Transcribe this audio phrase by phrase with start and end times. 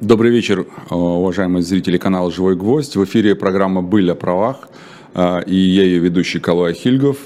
[0.00, 2.94] Добрый вечер, уважаемые зрители канала «Живой гвоздь».
[2.94, 4.68] В эфире программа «Быль о правах»
[5.12, 7.16] и я ее ведущий Калуя Хильгов.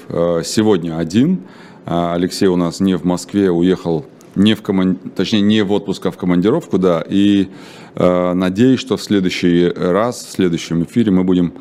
[0.43, 1.41] Сегодня один.
[1.85, 4.95] Алексей у нас не в Москве, уехал не в коман...
[4.95, 7.05] точнее не в отпуск, а в командировку, да.
[7.07, 7.49] И
[7.95, 11.53] надеюсь, что в следующий раз, в следующем эфире мы будем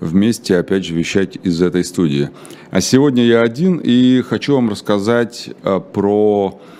[0.00, 2.28] вместе опять же вещать из этой студии.
[2.70, 5.48] А сегодня я один и хочу вам рассказать
[5.94, 6.77] про Э,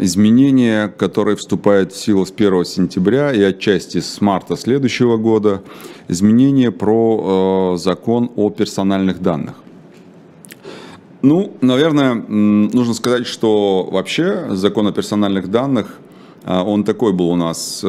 [0.00, 5.62] изменения, которые вступают в силу с 1 сентября и отчасти с марта следующего года,
[6.08, 9.56] изменения про э, закон о персональных данных.
[11.22, 15.98] Ну, наверное, нужно сказать, что вообще закон о персональных данных,
[16.44, 17.84] э, он такой был у нас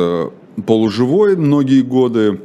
[0.66, 2.40] полуживой многие годы,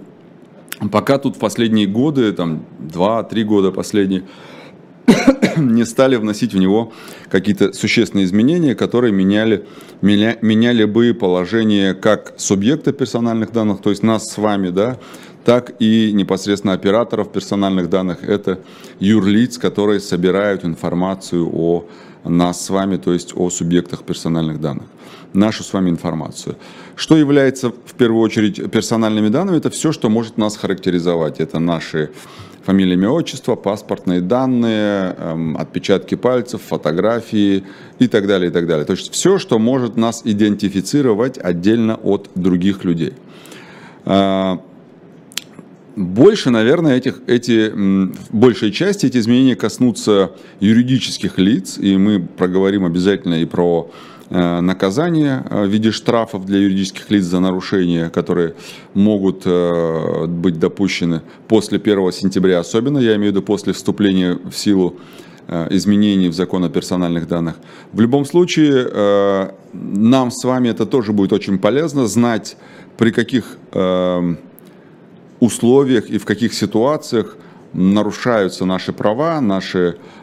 [0.90, 4.24] пока тут последние годы, там 2-3 года последние,
[5.56, 6.92] не стали вносить в него
[7.28, 9.66] какие-то существенные изменения, которые меняли,
[10.02, 14.98] меня, меняли бы положение как субъекта персональных данных, то есть нас с вами, да,
[15.44, 18.22] так и непосредственно операторов персональных данных.
[18.24, 18.60] Это
[18.98, 21.86] юрлиц, которые собирают информацию о
[22.24, 24.86] нас с вами, то есть о субъектах персональных данных,
[25.32, 26.56] нашу с вами информацию.
[26.96, 29.56] Что является в первую очередь персональными данными?
[29.56, 31.40] Это все, что может нас характеризовать.
[31.40, 32.10] Это наши
[32.70, 37.64] фамилия, имя, отчество, паспортные данные, эм, отпечатки пальцев, фотографии
[37.98, 38.84] и так далее, и так далее.
[38.84, 43.14] То есть все, что может нас идентифицировать отдельно от других людей.
[44.04, 44.60] А,
[45.96, 47.72] больше, наверное, этих, эти,
[48.30, 53.90] большей части эти изменения коснутся юридических лиц, и мы проговорим обязательно и про
[54.30, 58.54] наказания э, в виде штрафов для юридических лиц за нарушения, которые
[58.94, 64.56] могут э, быть допущены после 1 сентября, особенно, я имею в виду после вступления в
[64.56, 64.96] силу
[65.70, 67.56] изменений в закон о персональных данных.
[67.92, 72.56] В любом случае, нам с вами это тоже будет очень полезно, знать,
[72.96, 73.58] при каких
[75.40, 77.36] условиях и в каких ситуациях
[77.72, 80.19] нарушаются наши права, наши Э,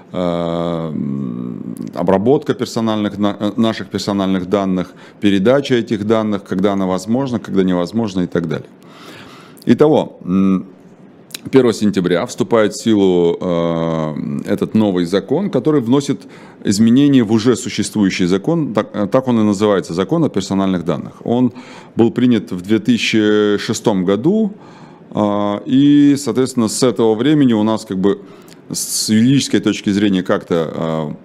[1.95, 3.17] обработка персональных,
[3.57, 8.69] наших персональных данных, передача этих данных, когда она возможна, когда невозможна и так далее.
[9.65, 10.17] Итого,
[11.51, 14.15] 1 сентября вступает в силу э,
[14.45, 16.21] этот новый закон, который вносит
[16.63, 21.13] изменения в уже существующий закон, так, э, так он и называется, закон о персональных данных.
[21.23, 21.53] Он
[21.95, 24.53] был принят в 2006 году,
[25.11, 28.21] э, и, соответственно, с этого времени у нас как бы
[28.71, 31.15] с юридической точки зрения как-то а,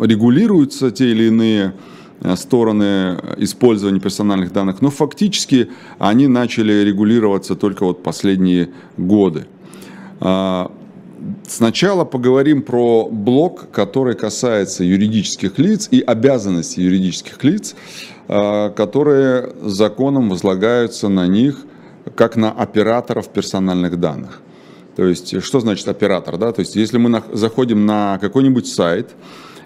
[0.00, 1.74] регулируются те или иные
[2.20, 9.46] а, стороны использования персональных данных, но фактически они начали регулироваться только вот последние годы.
[10.20, 10.72] А,
[11.46, 17.74] сначала поговорим про блок, который касается юридических лиц и обязанностей юридических лиц,
[18.26, 21.66] которые законом возлагаются на них
[22.14, 24.40] как на операторов персональных данных.
[25.00, 26.36] То есть, что значит оператор?
[26.36, 26.52] Да?
[26.52, 29.08] То есть, если мы заходим на какой-нибудь сайт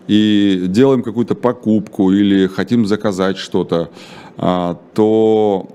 [0.06, 3.91] и делаем какую-то покупку или хотим заказать что-то,
[4.37, 5.69] а, то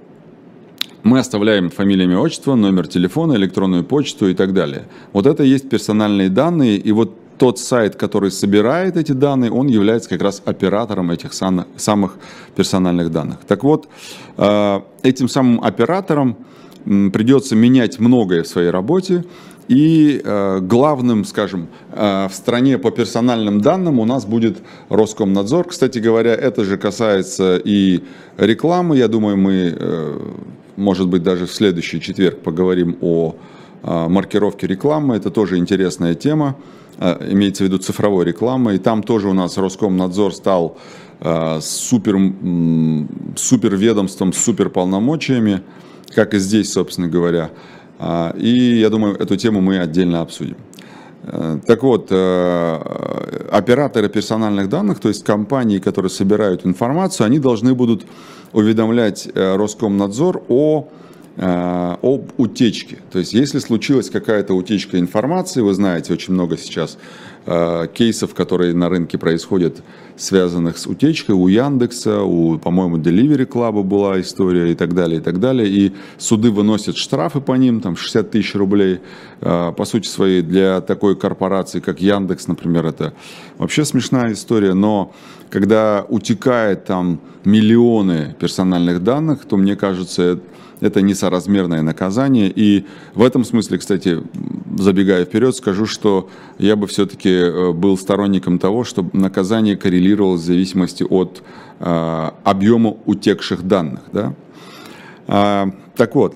[1.04, 4.84] мы оставляем фамилию, имя, отчество, номер телефона, электронную почту и так далее.
[5.12, 10.08] Вот это есть персональные данные, и вот тот сайт, который собирает эти данные, он является
[10.08, 12.16] как раз оператором этих самых
[12.56, 13.40] персональных данных.
[13.46, 13.90] Так вот,
[14.38, 16.38] а, этим самым оператором
[16.86, 19.24] придется менять многое в своей работе.
[19.70, 24.58] И э, главным, скажем, э, в стране по персональным данным у нас будет
[24.90, 25.68] Роскомнадзор.
[25.68, 28.02] Кстати говоря, это же касается и
[28.38, 28.98] рекламы.
[28.98, 30.20] Я думаю, мы, э,
[30.76, 33.36] может быть, даже в следующий четверг поговорим о
[33.84, 35.16] маркировке рекламы.
[35.16, 36.58] Это тоже интересная тема.
[37.00, 38.76] Имеется в виду цифровой рекламы.
[38.76, 40.78] И там тоже у нас Роскомнадзор стал
[41.62, 42.18] супер,
[43.38, 45.62] супер ведомством с супер полномочиями
[46.14, 47.52] как и здесь, собственно говоря.
[48.00, 50.58] А, и я думаю, эту тему мы отдельно обсудим.
[51.24, 57.74] Э, так вот, э, операторы персональных данных, то есть компании, которые собирают информацию, они должны
[57.76, 58.06] будут
[58.54, 60.88] уведомлять э, Роскомнадзор о
[61.42, 62.98] об утечке.
[63.14, 66.98] То есть, если случилась какая-то утечка информации, вы знаете, очень много сейчас
[67.94, 69.82] кейсов, которые на рынке происходят,
[70.20, 71.36] связанных с утечкой.
[71.36, 75.68] У Яндекса, у, по-моему, Delivery Club была история и так далее, и так далее.
[75.68, 79.00] И суды выносят штрафы по ним, там 60 тысяч рублей.
[79.42, 83.14] Э, по сути своей, для такой корпорации, как Яндекс, например, это
[83.58, 84.74] вообще смешная история.
[84.74, 85.14] Но
[85.50, 90.42] когда утекает там миллионы персональных данных, то, мне кажется, это
[91.02, 92.52] несоразмерное наказание.
[92.54, 94.22] И в этом смысле, кстати,
[94.78, 100.46] забегая вперед, скажу, что я бы все-таки э, был сторонником того, чтобы наказание коррелировалось в
[100.46, 101.44] зависимости от
[101.80, 104.02] э, объема утекших данных.
[104.12, 104.34] Да?
[105.96, 106.36] Так вот,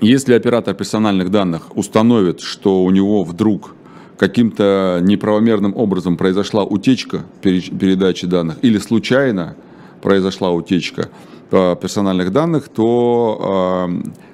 [0.00, 3.74] если оператор персональных данных установит, что у него вдруг
[4.16, 9.56] каким-то неправомерным образом произошла утечка передачи данных или случайно
[10.02, 11.08] произошла утечка
[11.50, 13.88] персональных данных, то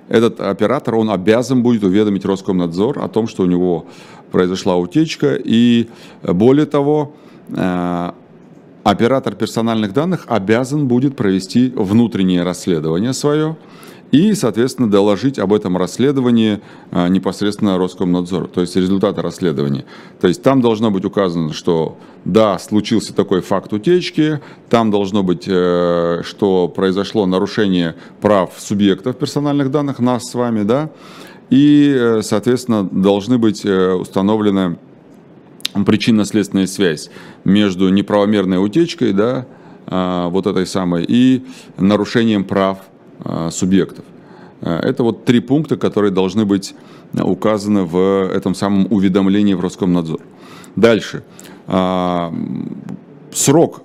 [0.09, 3.87] этот оператор, он обязан будет уведомить Роскомнадзор о том, что у него
[4.31, 5.37] произошла утечка.
[5.37, 5.89] И
[6.23, 7.15] более того,
[7.49, 8.11] э,
[8.83, 13.57] оператор персональных данных обязан будет провести внутреннее расследование свое,
[14.15, 16.61] и, соответственно, доложить об этом расследовании
[16.93, 19.87] а, непосредственно Роскомнадзору, то есть результаты расследования.
[20.21, 24.39] То есть там должно быть указано, что да, случился такой факт утечки,
[24.71, 30.91] там должно быть, э, что произошло нарушение прав субъектов персональных данных, нас с вами, да,
[31.51, 34.79] и, э, соответственно, должны быть э, установлены
[35.73, 37.11] причинно-следственная связь
[37.43, 39.45] между неправомерной утечкой, да,
[39.87, 41.45] а, вот этой самой, и
[41.79, 42.79] нарушением прав
[43.51, 44.05] субъектов.
[44.65, 46.75] Э, это вот три пункта, которые должны быть
[47.13, 50.21] указаны в этом самом уведомлении в Роскомнадзор.
[50.75, 51.23] Дальше.
[51.67, 52.35] А,
[53.33, 53.83] срок,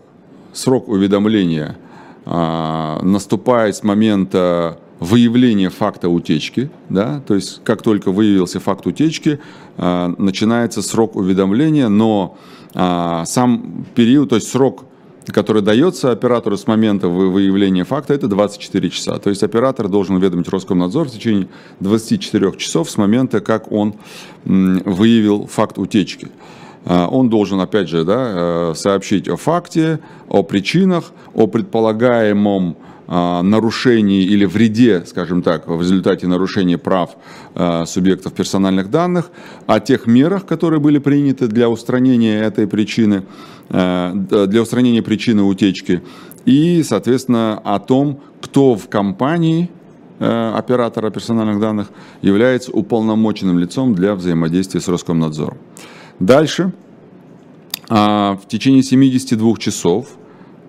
[0.53, 1.77] срок уведомления
[2.25, 9.39] а, наступает с момента выявления факта утечки, да, то есть как только выявился факт утечки,
[9.77, 12.37] а, начинается срок уведомления, но
[12.71, 14.85] сам период, то есть срок
[15.31, 19.19] который дается оператору с момента выявления факта, это 24 часа.
[19.19, 21.47] То есть оператор должен уведомить Роскомнадзор в течение
[21.79, 23.95] 24 часов с момента, как он
[24.45, 26.29] выявил факт утечки.
[26.85, 32.77] А, он должен, опять же, да, э, сообщить о факте, о причинах, о предполагаемом
[33.09, 37.17] нарушении или вреде, скажем так, в результате нарушения прав
[37.55, 39.31] а, субъектов персональных данных,
[39.65, 43.23] о тех мерах, которые были приняты для устранения этой причины,
[43.69, 46.03] а, для устранения причины утечки,
[46.45, 49.69] и, соответственно, о том, кто в компании
[50.19, 51.91] оператора персональных данных
[52.21, 55.57] является уполномоченным лицом для взаимодействия с Роскомнадзором.
[56.19, 56.73] Дальше,
[57.87, 60.18] в течение 72 часов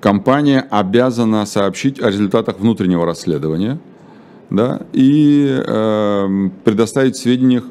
[0.01, 3.79] компания обязана сообщить о результатах внутреннего расследования
[4.49, 7.63] да, и э, предоставить сведения,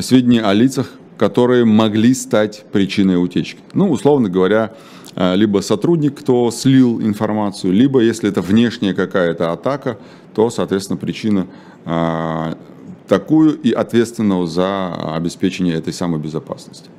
[0.00, 3.60] сведения о лицах, которые могли стать причиной утечки.
[3.72, 4.74] Ну, условно говоря,
[5.14, 9.98] э, либо сотрудник, кто слил информацию, либо если это внешняя какая-то атака,
[10.34, 11.46] то, соответственно, причина
[11.86, 12.54] э,
[13.08, 16.90] такую и ответственного за обеспечение этой самой безопасности.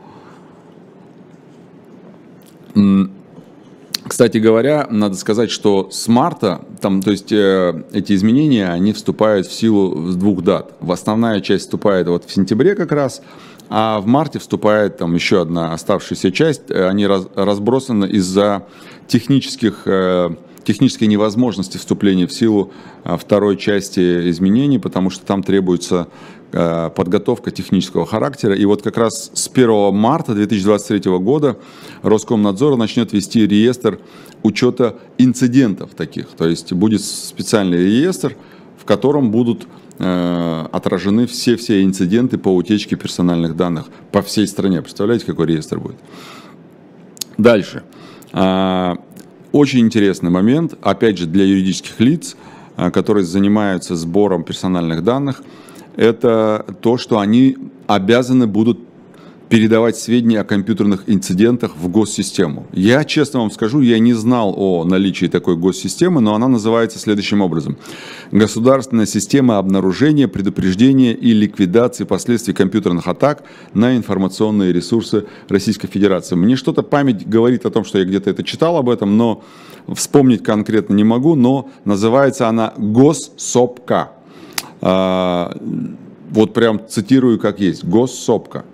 [4.18, 9.46] Кстати говоря, надо сказать, что с марта, там, то есть э, эти изменения, они вступают
[9.46, 10.74] в силу с двух дат.
[10.80, 13.22] В основная часть вступает вот в сентябре как раз,
[13.70, 16.72] а в марте вступает там еще одна оставшаяся часть.
[16.72, 18.66] Они раз, разбросаны из-за
[19.08, 20.32] технических э,
[20.68, 22.74] технической невозможности вступления в силу
[23.06, 26.10] а, второй части изменений, потому что там требуется
[26.52, 28.56] подготовка технического характера.
[28.56, 31.58] И вот как раз с 1 марта 2023 года
[32.04, 34.00] Роскомнадзор начнет вести реестр
[34.44, 36.28] учета инцидентов таких.
[36.30, 38.38] То есть будет специальный реестр,
[38.78, 39.68] в котором будут
[40.00, 44.82] а, отражены все-все инциденты по утечке персональных данных по всей стране.
[44.82, 45.98] Представляете, какой реестр будет?
[47.38, 47.84] Дальше.
[49.52, 52.36] Очень интересный момент, опять же, для юридических лиц,
[52.76, 55.42] а, которые занимаются сбором персональных данных,
[55.98, 58.80] это то, что они обязаны будут
[59.50, 62.68] передавать сведения о компьютерных инцидентах в госсистему.
[62.74, 67.42] Я, честно вам скажу, я не знал о наличии такой госсистемы, но она называется следующим
[67.42, 67.78] образом.
[68.32, 76.36] Государственная система обнаружения, предупреждения и ликвидации последствий компьютерных атак на информационные ресурсы Российской Федерации.
[76.36, 79.44] Мне что-то память говорит о том, что я где-то это читал об этом, но
[79.94, 84.12] вспомнить конкретно не могу, но называется она Госсопка.
[84.82, 85.58] А,
[86.30, 87.84] вот прям цитирую как есть.
[87.86, 88.66] Госсопка.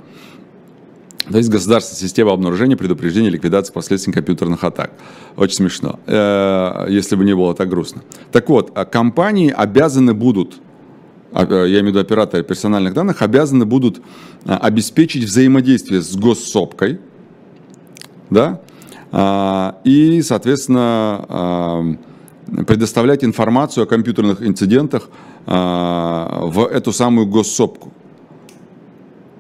[1.30, 4.92] То есть государственная система обнаружения, предупреждения, ликвидации последствий компьютерных атак.
[5.38, 8.02] Очень смешно, э, если бы не было так грустно.
[8.34, 10.56] Так вот, а компании обязаны будут,
[11.32, 14.02] а, э, я имею в виду операторы персональных данных, обязаны будут
[14.44, 17.00] обеспечить взаимодействие с госсопкой,
[18.30, 18.60] да,
[19.86, 21.98] и, соответственно,
[22.68, 25.08] предоставлять информацию о компьютерных инцидентах
[25.46, 27.92] в эту самую госсопку.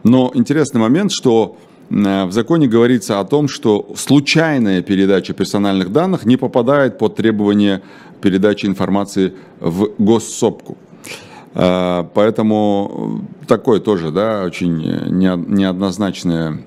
[0.04, 1.56] Но интересный момент, что
[1.90, 7.82] в законе говорится о том, что случайная передача персональных данных не попадает под требования
[8.22, 10.78] передачи информации в госсопку.
[11.54, 14.78] Э, поэтому такой тоже, да, очень
[15.10, 16.64] неоднозначная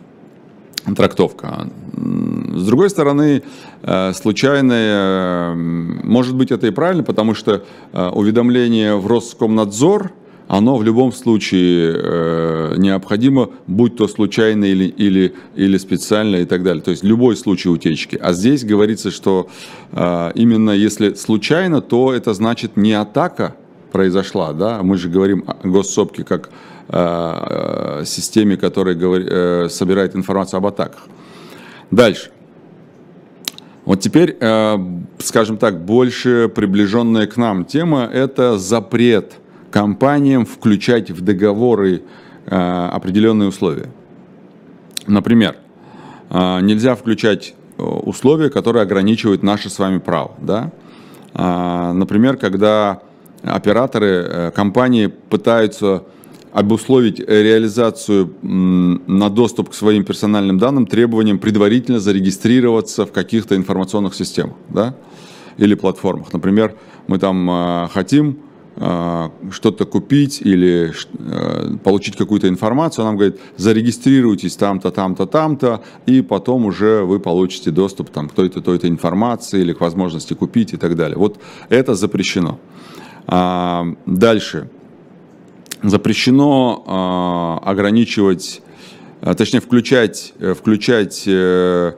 [0.94, 1.68] трактовка.
[1.94, 3.42] С другой стороны,
[3.82, 10.12] э, случайное, может быть, это и правильно, потому что уведомление в Роскомнадзор,
[10.48, 16.82] оно в любом случае необходимо, будь то случайно или, или, или специально и так далее.
[16.82, 18.16] То есть любой случай утечки.
[18.20, 19.48] А здесь говорится, что
[19.92, 23.56] именно если случайно, то это значит не атака
[23.90, 24.52] произошла.
[24.52, 24.82] Да?
[24.84, 31.08] Мы же говорим о госсопке как Э, системе, которая э, собирает информацию об атаках.
[31.90, 32.30] Дальше.
[33.84, 34.76] Вот теперь, э,
[35.18, 39.34] скажем так, больше приближенная к нам тема– это запрет
[39.70, 42.02] компаниям включать в договоры
[42.48, 43.88] определенные условия.
[45.08, 45.56] Например,
[46.30, 50.36] нельзя включать условия, которые ограничивают наше с вами право.
[50.40, 50.70] Да?
[51.34, 53.00] Например, когда
[53.42, 56.04] операторы, компании пытаются
[56.56, 64.56] обусловить реализацию на доступ к своим персональным данным требованием предварительно зарегистрироваться в каких-то информационных системах
[64.70, 64.96] да?
[65.58, 66.32] или платформах.
[66.32, 66.74] Например,
[67.08, 68.38] мы там а, хотим
[68.76, 76.22] а, что-то купить или а, получить какую-то информацию, нам говорит, зарегистрируйтесь там-то, там-то, там-то, и
[76.22, 80.78] потом уже вы получите доступ там, к той-то, той-то информации или к возможности купить и
[80.78, 81.18] так далее.
[81.18, 82.58] Вот это запрещено.
[84.06, 84.70] Дальше
[85.82, 88.62] запрещено э, ограничивать,
[89.20, 91.92] э, точнее включать, э, включать э,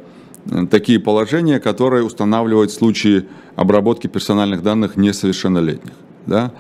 [0.71, 5.93] такие положения, которые устанавливают случаи обработки персональных данных несовершеннолетних.
[6.27, 6.53] Да?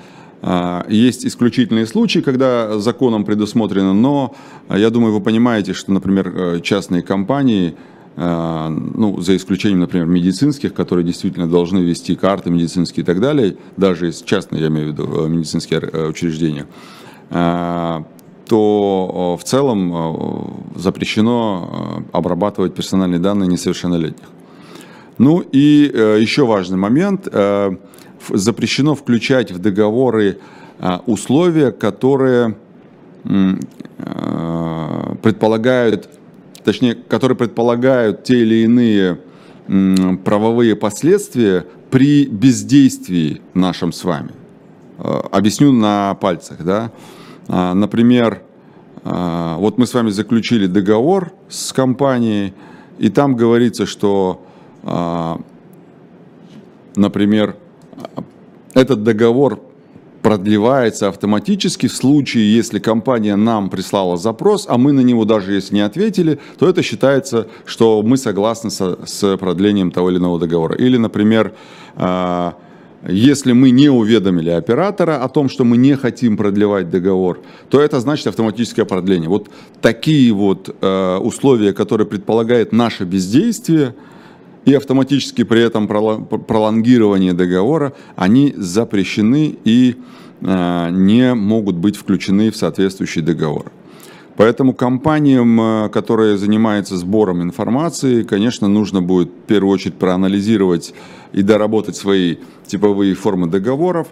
[0.42, 4.34] Э, есть исключительные случаи, когда законом предусмотрено, но
[4.68, 7.74] я думаю, вы понимаете, что, например, э, частные компании,
[8.20, 14.10] ну, за исключением, например, медицинских, которые действительно должны вести карты медицинские и так далее, даже
[14.10, 16.66] частные, я имею в виду, медицинские учреждения,
[17.30, 18.06] то
[19.36, 24.26] э, в целом э, запрещено обрабатывать персональные данные несовершеннолетних.
[25.18, 27.28] Ну и еще важный момент.
[28.28, 30.38] Запрещено включать в договоры
[31.06, 32.54] условия, которые
[35.22, 36.08] предполагают,
[36.62, 39.18] точнее, которые предполагают те или иные
[40.24, 44.30] правовые последствия при бездействии нашем с вами.
[44.98, 46.92] Объясню на пальцах, да.
[47.48, 48.42] А, например,
[49.04, 52.52] а, вот мы с вами заключили договор с компанией,
[52.98, 54.42] и там говорится, что,
[54.82, 55.40] а,
[56.94, 57.56] например,
[58.74, 59.60] этот договор
[60.20, 65.76] продлевается автоматически в случае, если компания нам прислала запрос, а мы на него даже если
[65.76, 70.74] не ответили, то это считается, что мы согласны со, с продлением того или иного договора.
[70.76, 71.54] Или, например,
[73.06, 77.40] если мы не уведомили оператора о том, что мы не хотим продлевать договор,
[77.70, 79.28] то это значит автоматическое продление.
[79.28, 79.48] Вот
[79.80, 83.94] такие вот э, условия, которые предполагают наше бездействие
[84.64, 89.96] и автоматически при этом пролонгирование договора, они запрещены и
[90.40, 93.70] э, не могут быть включены в соответствующий договор.
[94.38, 100.94] Поэтому компаниям, э, которые занимаются сбором информации, конечно, нужно будет в первую очередь проанализировать
[101.32, 104.06] и доработать свои типовые формы договоров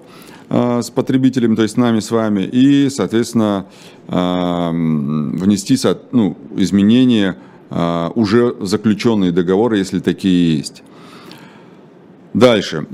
[0.51, 3.67] э, с потребителями, то есть нами, с вами, и, соответственно,
[4.09, 5.79] э, внести
[6.11, 7.37] ну, изменения
[8.15, 10.85] уже заключенные договоры, если такие есть.
[12.33, 12.87] Дальше.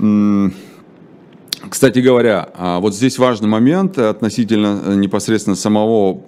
[1.69, 6.23] Кстати говоря, а, вот здесь важный момент относительно э, непосредственно самого,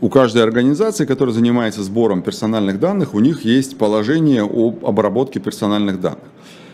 [0.00, 6.00] у каждой организации, которая занимается сбором персональных данных, у них есть положение об обработке персональных
[6.00, 6.24] данных.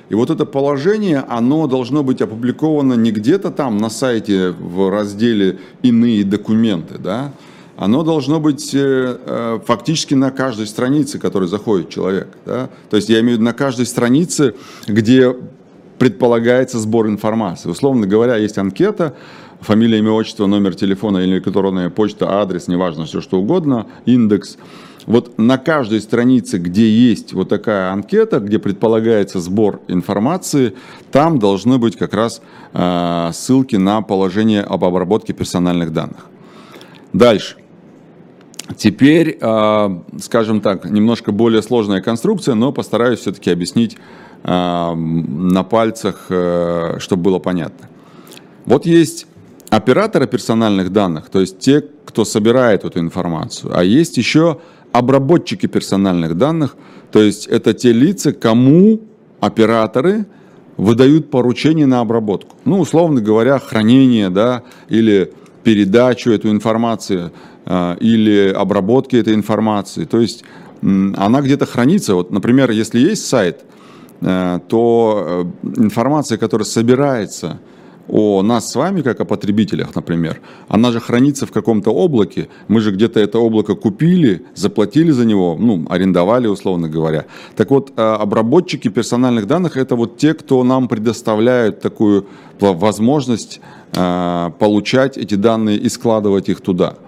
[0.09, 5.59] И вот это положение, оно должно быть опубликовано не где-то там на сайте в разделе
[5.83, 7.33] «Иные документы», да,
[7.77, 12.29] оно должно быть э, э, фактически на каждой странице, которой заходит человек.
[12.47, 12.71] Да?
[12.89, 14.55] То есть я имею в виду на каждой странице,
[14.87, 15.37] где
[15.99, 17.69] предполагается сбор информации.
[17.69, 19.15] Условно говоря, есть анкета,
[19.61, 24.59] фамилия, имя, отчество, номер телефона или электронная почта, адрес, неважно, все что угодно, индекс.
[25.07, 30.75] Вот на каждой странице, где есть вот такая анкета, где предполагается сбор информации,
[31.13, 36.27] там должны быть как раз э, ссылки на положение об обработке персональных данных.
[37.13, 37.57] Дальше.
[38.77, 43.97] Теперь, э, скажем так, немножко более сложная конструкция, но постараюсь все-таки объяснить
[44.43, 47.89] на пальцах, э, чтобы было понятно.
[48.65, 49.27] Вот есть
[49.71, 54.59] операторы персональных данных, то есть те, кто собирает эту информацию, а есть еще
[54.93, 56.77] обработчики персональных данных,
[57.11, 59.01] то есть это те лица, кому
[59.41, 60.27] операторы
[60.77, 62.57] выдают поручение на обработку.
[62.65, 65.33] Ну, условно говоря, хранение, да, или
[65.65, 67.31] передачу этой информации,
[67.65, 70.05] э, или обработки этой информации.
[70.05, 70.45] То есть
[70.83, 72.15] она где-то хранится.
[72.15, 73.65] Вот, например, если есть сайт,
[74.21, 75.47] то
[75.77, 77.59] информация, которая собирается
[78.09, 82.81] о нас с вами, как о потребителях, например, она же хранится в каком-то облаке, мы
[82.81, 87.25] же где-то это облако купили, заплатили за него, ну, арендовали, условно говоря.
[87.57, 92.27] Так вот, э, обработчики персональных данных– это вот те, кто нам предоставляют такую
[92.61, 93.61] возможность
[93.93, 96.95] э, получать эти данные и складывать их туда–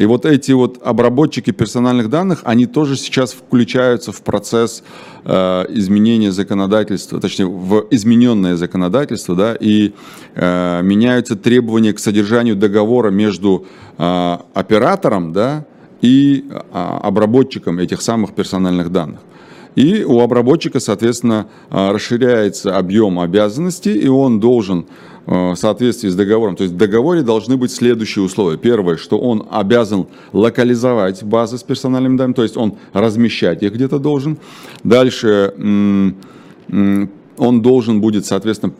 [0.00, 4.82] и вот эти вот обработчики персональных данных, они тоже сейчас включаются в процесс
[5.26, 9.92] э, изменения законодательства, точнее, в измененное законодательство, да, и
[10.34, 13.66] э, меняются требования к содержанию договора между
[13.98, 15.66] э, оператором, да,
[16.00, 19.20] и э, обработчиком этих самых персональных данных.
[19.74, 24.86] И у обработчика, соответственно, э, расширяется объем обязанностей, и он должен
[25.26, 26.56] в соответствии с договором.
[26.56, 28.56] То есть в договоре должны быть следующие условия.
[28.58, 33.98] Первое, что он обязан локализовать базы с персональными данными, то есть он размещать их где-то
[33.98, 34.38] должен.
[34.82, 35.52] Дальше
[36.68, 38.72] он должен будет, соответственно,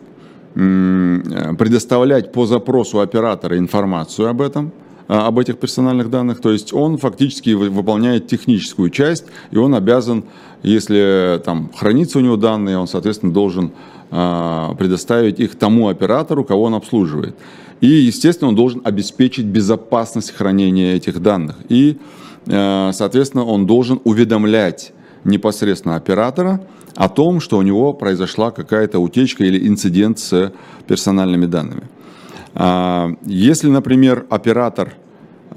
[0.53, 4.71] предоставлять по запросу оператора информацию об этом
[5.07, 6.39] об этих персональных данных.
[6.39, 10.23] То есть он фактически выполняет техническую часть, и он обязан,
[10.63, 16.63] если там хранится у него данные, он, соответственно, должен а, предоставить их тому оператору, кого
[16.63, 17.35] он обслуживает.
[17.81, 21.55] И, естественно, он должен обеспечить безопасность хранения этих данных.
[21.67, 21.97] И,
[22.45, 26.61] э, соответственно, он должен уведомлять непосредственно оператора
[26.95, 30.53] о том, что у него произошла какая-то утечка или инцидент с
[30.87, 31.83] персональными данными.
[32.53, 34.93] А, если, например, оператор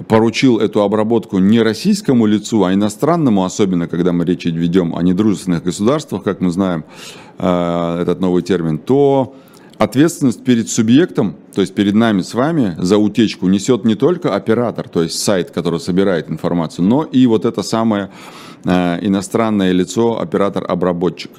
[0.07, 5.63] поручил эту обработку не российскому лицу, а иностранному, особенно когда мы речь ведем о недружественных
[5.63, 6.83] государствах, как мы знаем
[7.37, 9.35] этот новый термин, то
[9.77, 14.87] ответственность перед субъектом, то есть перед нами с вами за утечку несет не только оператор,
[14.87, 18.09] то есть сайт, который собирает информацию, но и вот это самое
[18.63, 21.31] э, иностранное лицо, оператор-обработчик.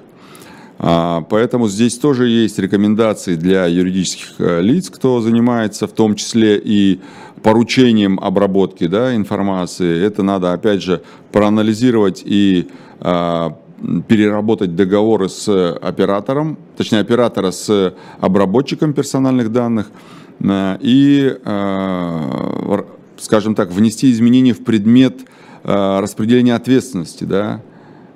[0.79, 6.61] А, поэтому здесь тоже есть рекомендации для юридических э, лиц, кто занимается в том числе
[6.63, 7.01] и
[7.43, 10.05] поручением обработки да, информации.
[10.05, 12.69] Это надо, опять же, проанализировать и
[14.09, 19.91] переработать договоры с оператором, точнее оператора с обработчиком персональных данных
[20.41, 22.83] э, и, э,
[23.19, 25.21] скажем так, внести изменения в предмет
[25.65, 27.61] распределения ответственности, да,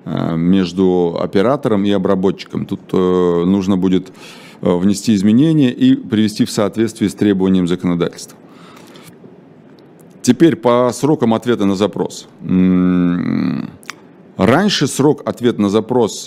[0.04, 2.64] Э, между оператором и обработчиком.
[2.64, 4.10] Тут э, нужно будет
[4.62, 8.38] э, внести изменения и привести в соответствие с требованием законодательства.
[10.22, 12.28] Теперь по срокам ответа на запрос.
[14.40, 16.26] Раньше срок ответа на запрос,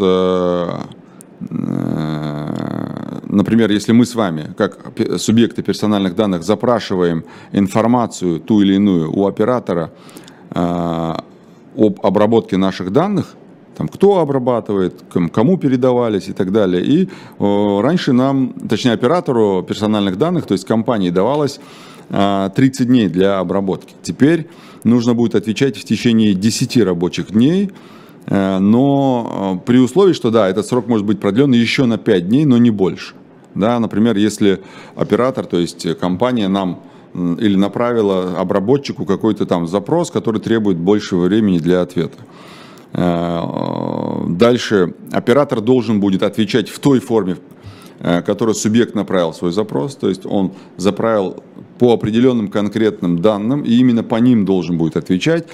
[3.28, 4.78] например, если мы с вами, как
[5.18, 7.24] субъекты персональных данных, запрашиваем
[7.54, 9.90] информацию ту или иную у оператора
[10.52, 13.34] об обработке наших данных,
[13.76, 14.94] там, кто обрабатывает,
[15.34, 16.86] кому передавались и так далее.
[16.86, 21.60] И о, раньше нам, точнее оператору персональных данных, то есть компании давалось
[22.10, 23.96] 30 а, дней для обработки.
[24.04, 24.48] Теперь
[24.84, 27.72] нужно будет отвечать в течение 10 рабочих дней, э,
[28.30, 32.46] но э, при условии, что да, этот срок может быть продлен еще на 5 дней,
[32.46, 33.16] но не больше.
[33.56, 34.62] Да, например, если
[34.96, 36.82] оператор, то есть компания нам
[37.14, 42.18] или направила обработчику какой-то там запрос, который требует большего времени для ответа.
[42.94, 43.42] Э,
[44.30, 47.38] дальше оператор должен будет отвечать в той форме,
[48.00, 51.44] э, которой субъект направил свой запрос, то есть он заправил
[51.78, 55.46] по определенным конкретным данным, и именно по ним должен будет отвечать.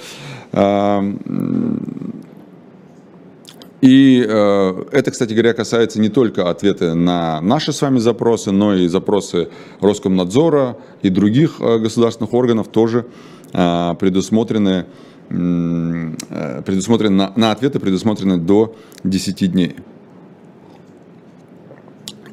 [3.82, 8.74] Э, и это, кстати говоря, касается не только ответа на наши с вами запросы, но
[8.74, 9.48] и запросы
[9.80, 13.06] Роскомнадзора и других государственных органов тоже
[13.52, 14.86] предусмотрены
[15.30, 19.76] Э, предусмотрено, на, на ответы предусмотрено до 10 дней.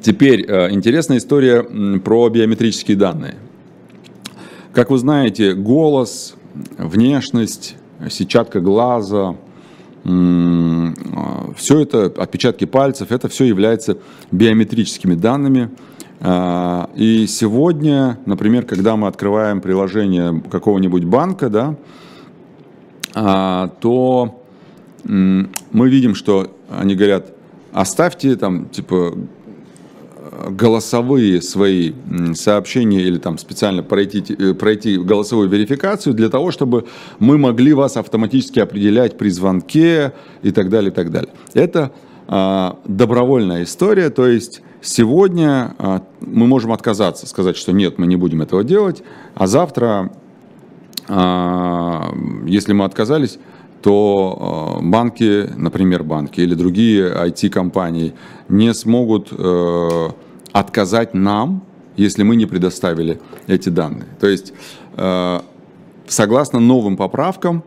[0.02, 1.62] Теперь э, интересная история
[2.00, 3.36] про биометрические данные.
[4.72, 6.34] Как вы знаете, голос,
[6.76, 7.76] внешность,
[8.10, 9.47] сетчатка глаза, э,
[11.56, 13.98] все это, отпечатки пальцев, это все является
[14.30, 15.70] биометрическими данными.
[16.96, 21.76] И сегодня, например, когда мы открываем приложение какого-нибудь банка, да,
[23.14, 24.42] а, то
[25.04, 27.32] мы видим, что они говорят,
[27.72, 29.14] оставьте там, типа,
[30.50, 31.92] голосовые свои
[32.34, 36.86] сообщения или там специально пройти, э, пройти голосовую верификацию для того, чтобы
[37.18, 41.32] мы могли вас автоматически определять при звонке и так далее, и так далее.
[41.54, 41.92] Это
[42.30, 48.16] а, добровольная история, то есть сегодня а, мы можем отказаться, сказать, что нет, мы не
[48.16, 49.02] будем этого делать,
[49.34, 50.12] а завтра
[51.08, 52.14] а,
[52.46, 53.38] если мы отказались,
[53.80, 58.12] то банки, например, банки или другие IT-компании
[58.48, 59.32] не смогут
[60.52, 61.62] отказать нам,
[61.96, 64.06] если мы не предоставили эти данные.
[64.20, 64.52] То есть,
[66.06, 67.64] согласно новым поправкам,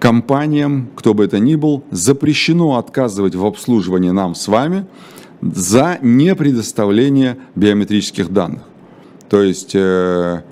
[0.00, 4.86] компаниям, кто бы это ни был, запрещено отказывать в обслуживании нам с вами
[5.40, 8.62] за непредоставление биометрических данных.
[9.28, 10.42] То есть, э,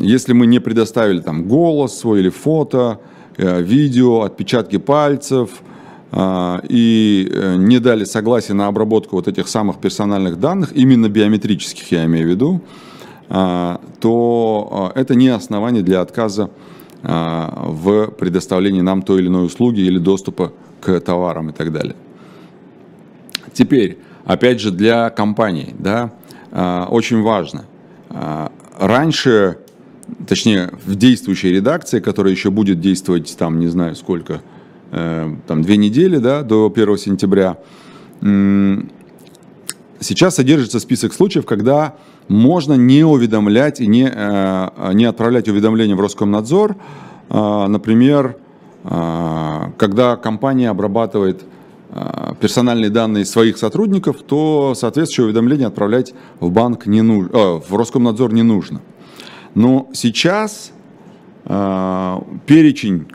[0.00, 3.00] если мы не предоставили там голос свой или фото,
[3.36, 5.77] э, видео, отпечатки пальцев э,
[6.12, 12.26] и не дали согласие на обработку вот этих самых персональных данных, именно биометрических я имею
[12.26, 12.60] в виду,
[13.28, 16.48] то это не основание для отказа
[17.02, 21.94] в предоставлении нам той или иной услуги или доступа к товарам и так далее.
[23.52, 26.10] Теперь, опять же, для компаний, да,
[26.88, 27.66] очень важно.
[28.78, 29.58] Раньше,
[30.26, 34.38] точнее, в действующей редакции, которая еще будет действовать там, не знаю сколько, э,
[34.90, 37.58] там две недели, да, до 1 сентября,
[40.00, 41.96] сейчас содержится список случаев, когда
[42.28, 46.76] можно не уведомлять и не, э, не отправлять уведомления в Роскомнадзор,
[47.30, 48.36] э, например,
[49.76, 51.42] когда компания обрабатывает
[52.40, 58.32] персональные данные своих сотрудников, то соответствующее уведомление отправлять в банк не нужно, э, в Роскомнадзор
[58.32, 58.80] не нужно.
[59.54, 60.72] Но сейчас
[61.44, 63.14] э, перечень э,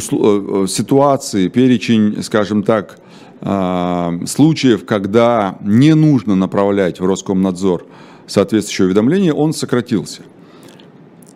[0.00, 2.98] ситуации, перечень, скажем так,
[3.40, 7.86] э, случаев, когда не нужно направлять в Роскомнадзор
[8.26, 10.22] соответствующее уведомление, он сократился.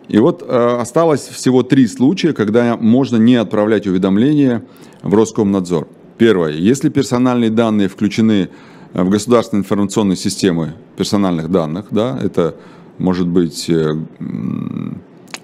[0.07, 4.63] И вот э, осталось всего три случая, когда можно не отправлять уведомления
[5.01, 5.87] в Роскомнадзор.
[6.17, 6.53] Первое.
[6.53, 8.49] Если персональные данные включены
[8.93, 12.55] э, в государственные информационные системы персональных данных, да, это
[12.97, 13.95] может быть э,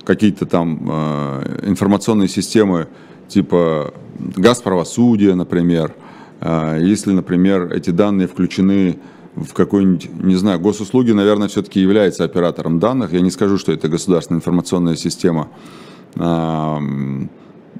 [0.06, 2.88] какие-то там э, информационные системы
[3.28, 3.94] типа
[4.36, 5.96] газ правосудия, например,
[6.42, 9.00] если, например, эти данные включены
[9.34, 13.14] в какой-нибудь, не знаю, госуслуги, наверное, все-таки является оператором данных.
[13.14, 15.48] Я не скажу, что это государственная информационная система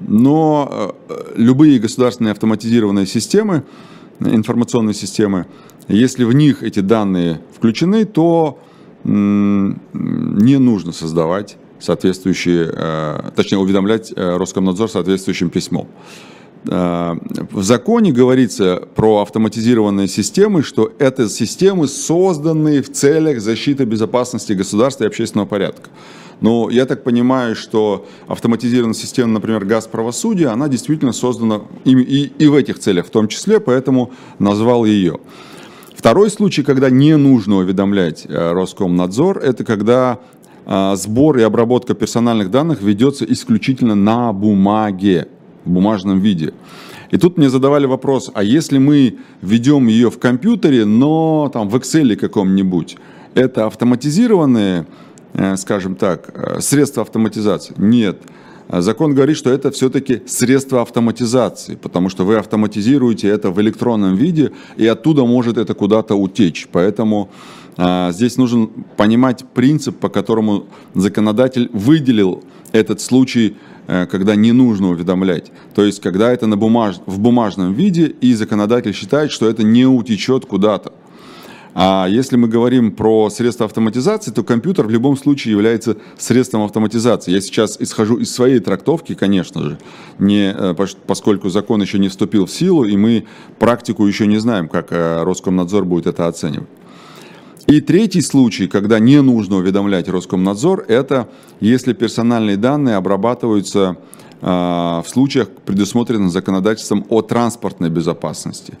[0.00, 3.64] но э, любые государственные автоматизированные системы,
[4.20, 5.46] информационные системы,
[5.88, 8.58] если в них эти данные включены, то
[9.04, 15.88] не нужно создавать соответствующие, э, точнее уведомлять э, Роскомнадзор соответствующим письмом.
[16.66, 25.04] В законе говорится про автоматизированные системы, что это системы, созданные в целях защиты безопасности государства
[25.04, 25.90] и общественного порядка.
[26.40, 32.32] Но я так понимаю, что автоматизированная система, например, газ правосудия, она действительно создана и, и,
[32.38, 35.18] и в этих целях в том числе, поэтому назвал ее.
[36.04, 40.33] Второй случай, когда не нужно уведомлять э, Роскомнадзор, это когда э,
[40.66, 45.28] сбор и обработка персональных данных ведется исключительно на бумаге,
[45.64, 46.52] в бумажном виде.
[47.10, 51.76] И тут мне задавали вопрос, а если мы ведем ее в компьютере, но там в
[51.76, 52.96] Excel каком-нибудь,
[53.34, 54.86] это автоматизированные
[55.36, 57.74] Э, скажем так, э, средства автоматизации.
[57.76, 58.18] Нет.
[58.68, 64.52] Закон говорит, что это все-таки средство автоматизации, потому что вы автоматизируете это в электронном виде,
[64.78, 66.68] и оттуда может это куда-то утечь.
[66.72, 73.56] Поэтому а, здесь нужно понимать принцип, по которому законодатель выделил этот случай,
[73.86, 75.52] а, когда не нужно уведомлять.
[75.74, 76.96] То есть, когда это на бумаж...
[77.06, 80.92] в бумажном виде, и законодатель считает, что это не утечет куда-то.
[81.76, 87.32] А если мы говорим про средства автоматизации, то компьютер в любом случае является средством автоматизации.
[87.32, 89.78] Я сейчас исхожу из своей трактовки, конечно же,
[90.20, 90.74] не, э,
[91.06, 93.26] поскольку закон еще не вступил в силу, и мы
[93.58, 96.68] практику еще не знаем, как э, Роскомнадзор будет это оценивать.
[97.66, 101.28] И третий случай, когда не нужно уведомлять Роскомнадзор, это
[101.60, 103.96] если персональные данные обрабатываются
[104.40, 108.74] э, в случаях, предусмотренных законодательством о транспортной безопасности.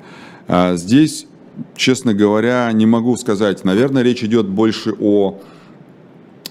[0.46, 1.26] Здесь
[1.74, 3.64] честно говоря, не могу сказать.
[3.64, 5.40] Наверное, речь идет больше о,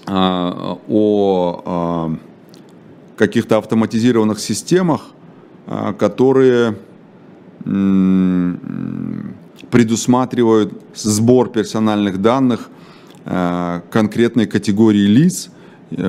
[0.06, 2.16] а, о а,
[3.16, 5.02] каких-то автоматизированных системах,
[5.66, 6.76] а, которые
[9.70, 12.68] предусматривают сбор персональных данных
[13.24, 15.50] конкретной категории лиц.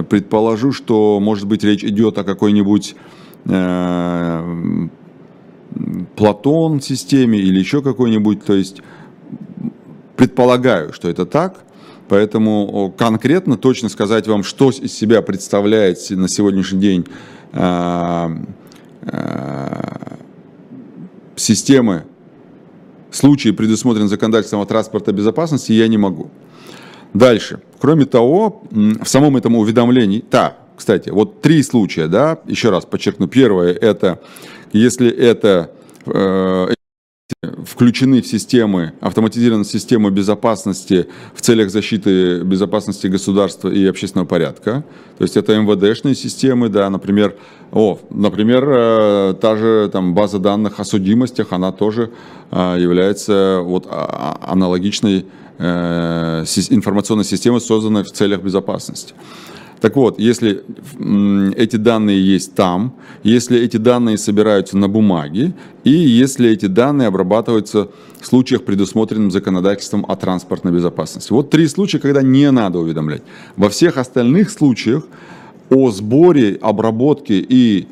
[0.09, 2.95] Предположу, что, может быть, речь идет о какой-нибудь
[6.15, 8.43] Платон системе или еще какой-нибудь.
[8.43, 8.81] То есть
[10.15, 11.65] предполагаю, что это так.
[12.07, 17.05] Поэтому конкретно точно сказать вам, что из себя представляет на сегодняшний день
[17.51, 18.29] э,
[19.01, 20.17] э,
[21.35, 22.03] системы,
[23.11, 26.29] случаи, предусмотренные законодательством о транспорта безопасности, я не могу.
[27.13, 27.61] Дальше.
[27.79, 33.27] Кроме того, в самом этом уведомлении, да, кстати, вот три случая, да, еще раз подчеркну.
[33.27, 34.19] Первое, это
[34.73, 35.71] если это
[36.05, 36.74] э,
[37.65, 44.83] включены в системы, автоматизированные системы безопасности в целях защиты безопасности государства и общественного порядка.
[45.17, 47.35] То есть это МВДшные системы, да, например,
[47.71, 52.11] о, например, э, та же там, база данных о судимостях, она тоже
[52.51, 55.25] э, является вот, а, а, аналогичной
[55.57, 59.13] э, информационной системой, созданной в целях безопасности.
[59.85, 60.63] Так вот, если
[61.55, 67.89] эти данные есть там, если эти данные собираются на бумаге, и если эти данные обрабатываются
[68.19, 71.31] в случаях, предусмотренных законодательством о транспортной безопасности.
[71.31, 73.21] Вот три случая, когда не надо уведомлять.
[73.57, 75.03] Во всех остальных случаях
[75.69, 77.87] о сборе, обработке и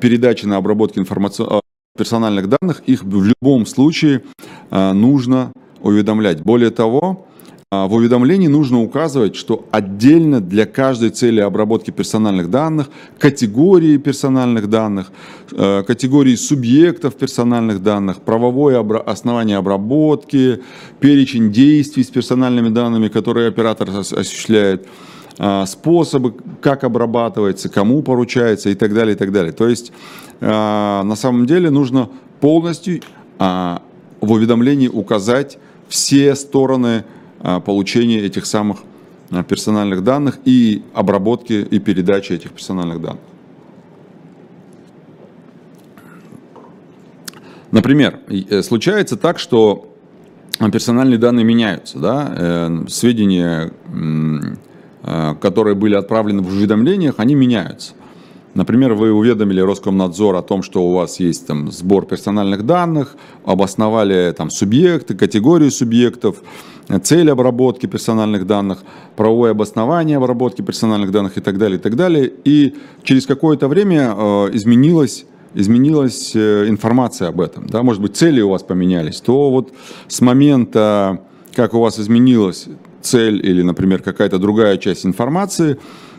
[0.00, 1.60] передаче на обработке информационных
[1.94, 4.22] персональных данных, их в любом случае
[4.70, 5.52] а, нужно
[5.82, 6.40] уведомлять.
[6.40, 7.26] Более того,
[7.88, 15.12] в уведомлении нужно указывать, что отдельно для каждой цели обработки персональных данных, категории персональных данных,
[15.52, 20.62] э, категории субъектов персональных данных, правовое основание обработки,
[21.00, 24.86] перечень действий с персональными данными, которые оператор осуществляет,
[25.38, 29.52] а, способы, как обрабатывается, кому поручается и так далее, и так далее.
[29.52, 29.92] То есть
[30.40, 32.08] а, на самом деле нужно
[32.40, 33.00] полностью
[33.38, 35.58] в уведомлении указать
[35.88, 37.23] все стороны а,
[37.64, 38.78] получения этих самых
[39.30, 43.22] а, персональных данных и обработки и передачи этих персональных данных.
[47.70, 49.88] Например, э, случается так, что
[50.72, 53.72] персональные данные меняются, да, э, сведения,
[55.02, 57.94] а, которые были отправлены в уведомлениях, они меняются.
[58.54, 64.32] Например, вы уведомили Роскомнадзор о том, что у вас есть там сбор персональных данных, обосновали
[64.36, 66.36] там субъекты, категорию субъектов,
[67.02, 68.80] цель обработки персональных данных,
[69.16, 72.30] правовое обоснование обработки персональных данных и так далее, и так далее.
[72.44, 78.40] И через какое-то время э, изменилась изменилась э, информация об этом, да, может быть, цели
[78.40, 79.72] у вас поменялись, то вот
[80.08, 81.20] с момента,
[81.54, 82.66] как у вас изменилась
[83.02, 85.78] цель или, например, какая-то другая часть информации,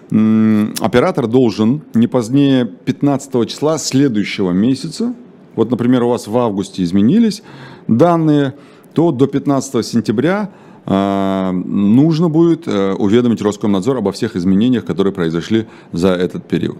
[0.09, 5.13] оператор должен не позднее 15 числа следующего месяца,
[5.55, 7.43] вот, например, у вас в августе изменились
[7.87, 8.53] данные,
[8.95, 10.49] то до 15 сентября
[10.85, 16.79] э, нужно будет э, уведомить Роскомнадзор обо всех изменениях, которые произошли за этот период.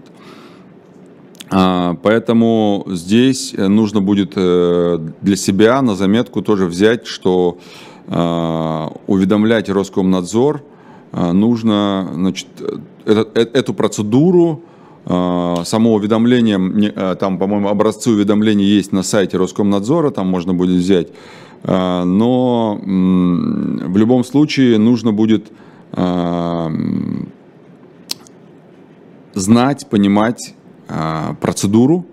[1.48, 7.58] А, поэтому здесь нужно будет э, для себя на заметку тоже взять, что
[8.08, 10.62] уведомлять Роскомнадзор
[11.10, 12.46] нужно значит,
[13.04, 14.62] эту процедуру
[15.04, 21.08] само уведомление, там, по-моему, образцы уведомлений есть на сайте Роскомнадзора, там можно будет взять
[21.66, 25.50] но в любом случае нужно будет
[25.92, 26.70] а,
[29.34, 30.54] знать, понимать
[30.88, 32.06] а, процедуру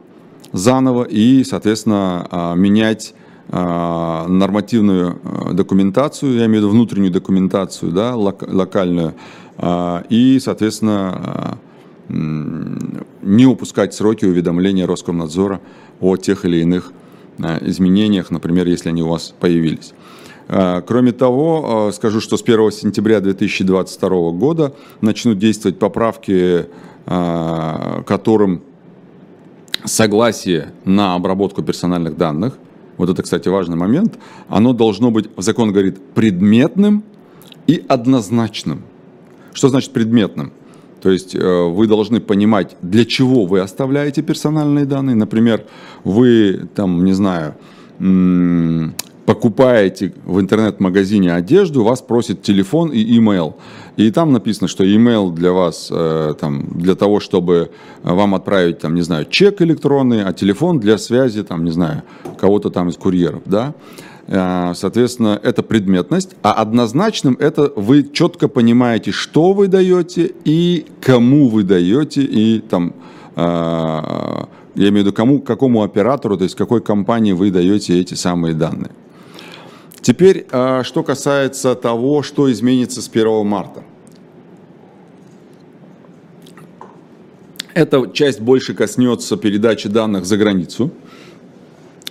[0.51, 3.15] заново и, соответственно, менять
[3.49, 5.19] нормативную
[5.51, 9.15] документацию, я имею в виду внутреннюю документацию, да, локальную,
[10.09, 11.57] и, соответственно,
[12.07, 15.59] не упускать сроки уведомления Роскомнадзора
[15.99, 16.93] о тех или иных
[17.61, 19.93] изменениях, например, если они у вас появились.
[20.47, 26.67] А, кроме того, а, скажу, что с 1 сентября 2022 года начнут действовать поправки,
[27.05, 28.61] которым
[29.83, 32.57] согласие на обработку персональных данных,
[32.97, 34.17] вот это, кстати, важный момент,
[34.47, 37.03] оно должно быть, закон говорит, предметным
[37.67, 38.83] и однозначным.
[39.51, 40.53] Что значит предметным?
[41.03, 45.17] То есть э, вы должны понимать, для чего вы оставляете персональные данные.
[45.17, 45.65] Например,
[46.05, 47.55] вы там, не знаю,
[49.25, 53.57] покупаете в интернет-магазине одежду, вас просит телефон и имейл.
[53.97, 58.95] И там написано, что имейл для вас, э, там, для того, чтобы вам отправить, там,
[58.95, 62.03] не знаю, чек электронный, а телефон для связи, там, не знаю,
[62.39, 63.73] кого-то там из курьеров, да.
[64.27, 71.49] Э, соответственно, это предметность, а однозначным это вы четко понимаете, что вы даете и кому
[71.49, 72.93] вы даете, и там,
[73.35, 78.13] э, я имею в виду, кому, какому оператору, то есть какой компании вы даете эти
[78.13, 78.91] самые данные.
[80.01, 83.83] Теперь, э, что касается того, что изменится с 1 марта.
[87.73, 90.91] Эта часть больше коснется передачи данных за границу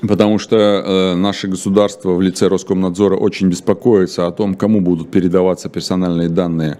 [0.09, 5.69] потому что э, наше государство в лице Роскомнадзора очень беспокоится о том, кому будут передаваться
[5.69, 6.79] персональные данные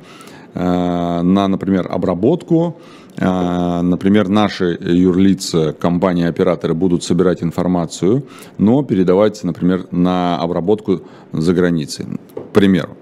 [0.55, 2.77] э, на, например, обработку.
[3.17, 8.25] Э, например, наши юрлица, компании-операторы будут собирать информацию,
[8.59, 12.97] но передавать, например, на обработку за границей, к примеру.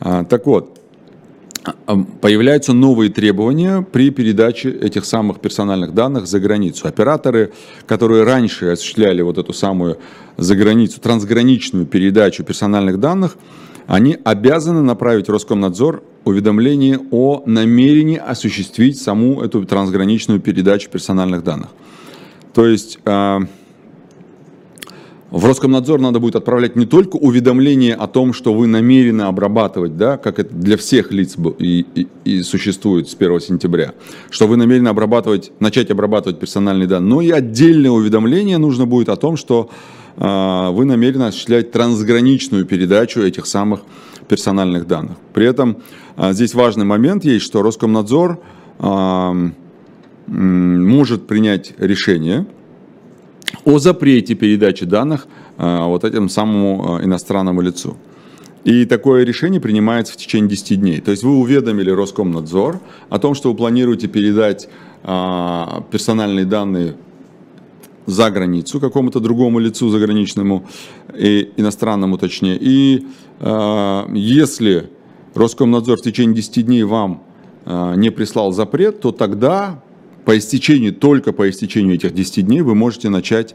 [0.00, 0.77] Э, так вот,
[2.20, 6.88] появляются новые требования при передаче этих самых персональных данных за границу.
[6.88, 7.52] Операторы,
[7.86, 9.98] которые раньше осуществляли вот эту самую
[10.36, 13.36] за границу, трансграничную передачу персональных данных,
[13.86, 21.70] они обязаны направить Роскомнадзор уведомление о намерении осуществить саму эту трансграничную передачу персональных данных.
[22.52, 23.40] То есть а,
[25.30, 30.16] в Роскомнадзор надо будет отправлять не только уведомление о том, что вы намерены обрабатывать, да,
[30.16, 33.92] как это для всех лиц и, и, и существует с 1 сентября,
[34.30, 39.16] что вы намерены обрабатывать, начать обрабатывать персональные данные, но и отдельное уведомление нужно будет о
[39.16, 39.68] том, что
[40.16, 43.80] э, вы намерены осуществлять трансграничную передачу этих самых
[44.28, 45.18] персональных данных.
[45.34, 45.78] При этом
[46.16, 48.40] э, здесь важный момент есть, что Роскомнадзор
[48.78, 49.50] э,
[50.26, 52.46] может принять решение,
[53.68, 55.26] о запрете передачи данных
[55.58, 57.98] э, вот этим самому э, иностранному лицу.
[58.64, 61.00] И такое решение принимается в течение 10 дней.
[61.00, 64.70] То есть вы уведомили Роскомнадзор о том, что вы планируете передать
[65.02, 66.94] э, персональные данные
[68.06, 70.64] за границу какому-то другому лицу заграничному,
[71.14, 72.56] и иностранному точнее.
[72.58, 73.06] И
[74.14, 74.88] если
[75.34, 77.22] Роскомнадзор в течение 10 дней вам
[77.66, 79.82] не прислал запрет, то тогда
[80.24, 83.54] по истечении, только по истечению этих 10 дней вы можете начать,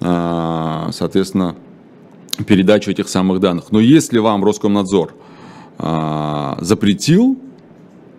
[0.00, 1.56] а, соответственно,
[2.46, 3.72] передачу этих самых данных.
[3.72, 5.14] Но если вам Роскомнадзор
[5.78, 7.38] а, запретил,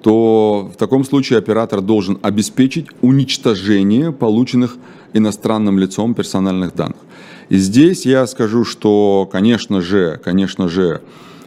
[0.02, 4.78] то в таком случае оператор должен обеспечить уничтожение полученных
[5.14, 6.98] иностранным лицом персональных данных.
[7.50, 11.02] И здесь я скажу, что, конечно же, конечно же,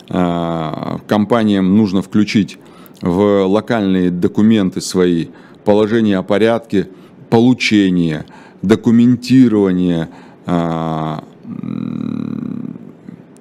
[0.09, 2.59] а, компаниям нужно включить
[3.02, 5.26] в локальные документы свои
[5.66, 6.88] положение о порядке
[7.29, 8.24] получения,
[8.62, 10.09] документирования
[10.46, 11.24] а,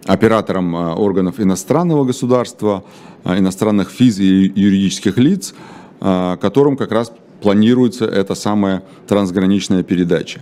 [0.05, 2.83] оператором а, органов иностранного государства,
[3.23, 5.55] а, иностранных физ и юридических лиц,
[5.99, 7.11] которым как раз
[7.41, 10.41] планируется эта самая трансграничная передача.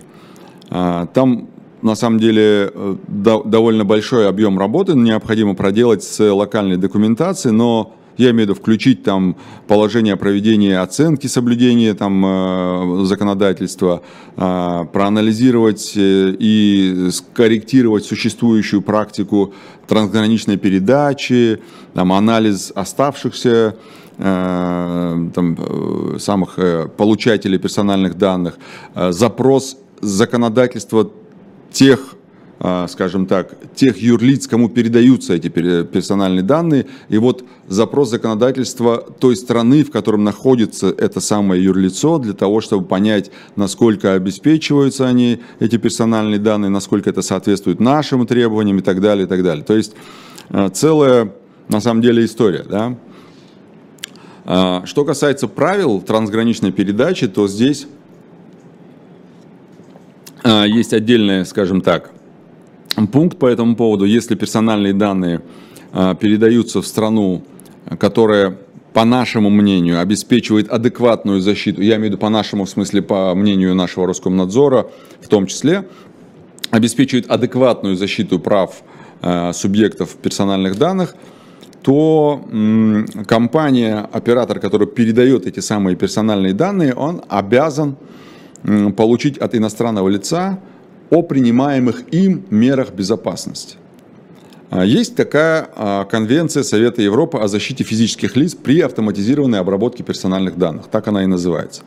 [0.68, 1.48] Там
[1.80, 8.30] на самом деле э, довольно большой объем работы необходимо проделать с локальной документацией, но я
[8.30, 14.02] имею в виду включить там положение о проведении оценки соблюдения там э, законодательства,
[14.36, 19.52] э, проанализировать э, и скорректировать существующую практику
[19.88, 21.60] трансграничной передачи,
[21.94, 23.76] там, анализ оставшихся
[24.16, 25.58] там,
[26.20, 26.56] самых
[26.96, 28.58] получателей персональных данных,
[28.94, 31.10] запрос законодательства
[31.72, 32.23] тех а,
[32.88, 39.84] скажем так, тех юрлиц, кому передаются эти персональные данные, и вот запрос законодательства той страны,
[39.84, 46.38] в котором находится это самое юрлицо, для того, чтобы понять, насколько обеспечиваются они, эти персональные
[46.38, 49.62] данные, насколько это соответствует нашим требованиям и так далее, и так далее.
[49.64, 49.92] То есть
[50.48, 51.34] а, целая,
[51.68, 52.96] на самом деле, история, да.
[54.46, 57.86] А, что касается правил трансграничной передачи, то здесь
[60.66, 62.13] есть отдельная, скажем так,
[63.12, 64.04] пункт по этому поводу.
[64.04, 65.42] Если персональные данные
[65.92, 67.42] а, передаются в страну,
[67.98, 68.56] которая,
[68.92, 73.34] по нашему мнению, обеспечивает адекватную защиту, я имею в виду по нашему, в смысле, по
[73.34, 74.86] мнению нашего Роскомнадзора
[75.20, 75.86] в том числе,
[76.70, 78.82] обеспечивает адекватную защиту прав
[79.22, 81.14] а, субъектов персональных данных,
[81.82, 82.40] то
[83.26, 87.96] компания, оператор, который передает эти самые персональные данные, он обязан
[88.96, 90.60] получить от иностранного лица
[91.14, 93.76] о принимаемых им мерах безопасности.
[94.70, 100.58] А, есть такая а, конвенция Совета Европы о защите физических лиц при автоматизированной обработке персональных
[100.58, 100.86] данных.
[100.90, 101.82] Так она и называется.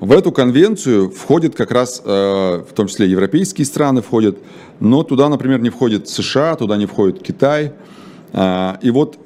[0.00, 4.38] В эту конвенцию входят как раз, а, в том числе европейские страны входят,
[4.80, 7.72] но туда, например, не входит США, туда не входит Китай.
[8.82, 9.18] И вот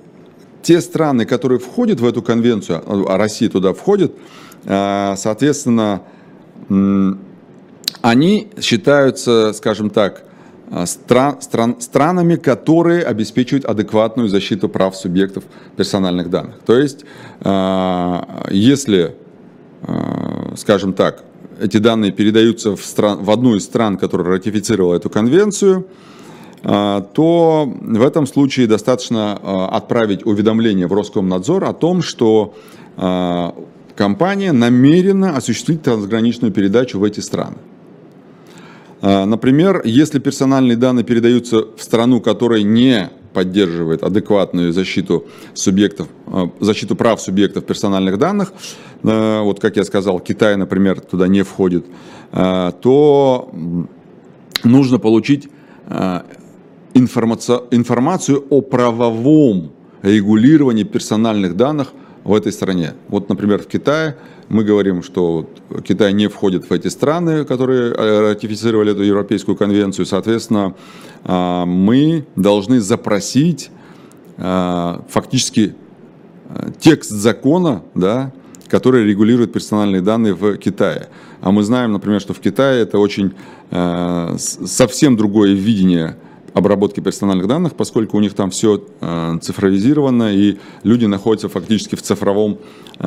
[0.62, 4.12] те страны, которые входят в эту конвенцию, а Россия туда входит,
[4.64, 6.02] соответственно,
[8.02, 10.24] они считаются, скажем так,
[10.70, 15.44] а, стран, стран, странами, которые обеспечивают адекватную защиту прав субъектов
[15.76, 16.60] персональных данных.
[16.64, 17.04] То есть,
[17.40, 19.16] а, если,
[19.82, 21.24] а, скажем так,
[21.60, 25.86] эти данные передаются в, стран, в одну из стран, которая ратифицировала эту конвенцию,
[26.62, 32.54] то в этом случае достаточно отправить уведомление в Роскомнадзор о том, что
[33.96, 37.56] компания намерена осуществить трансграничную передачу в эти страны.
[39.02, 46.50] А, например, если персональные данные передаются в страну, которая не поддерживает адекватную защиту субъектов, а,
[46.60, 48.52] защиту прав субъектов персональных данных,
[49.02, 51.86] а, вот как я сказал, Китай, например, туда не входит,
[52.32, 53.50] то
[54.62, 55.48] нужно получить
[56.94, 59.72] информацию о правовом
[60.02, 61.92] регулировании персональных данных
[62.30, 62.94] в этой стране.
[63.08, 64.16] Вот, например, в Китае
[64.48, 65.50] мы говорим, что
[65.84, 70.06] Китай не входит в эти страны, которые э, ратифицировали эту Европейскую конвенцию.
[70.06, 70.74] Соответственно,
[71.24, 73.70] а, мы должны запросить
[74.38, 75.74] а, фактически
[76.48, 78.32] э, текст закона, да,
[78.68, 81.08] который регулирует персональные данные в Китае.
[81.40, 83.32] А мы знаем, например, что в Китае это очень
[83.72, 86.16] э, совсем другое видение
[86.54, 92.02] обработки персональных данных, поскольку у них там все э, цифровизировано, и люди находятся фактически в,
[92.02, 92.58] цифровом,
[92.98, 93.04] э,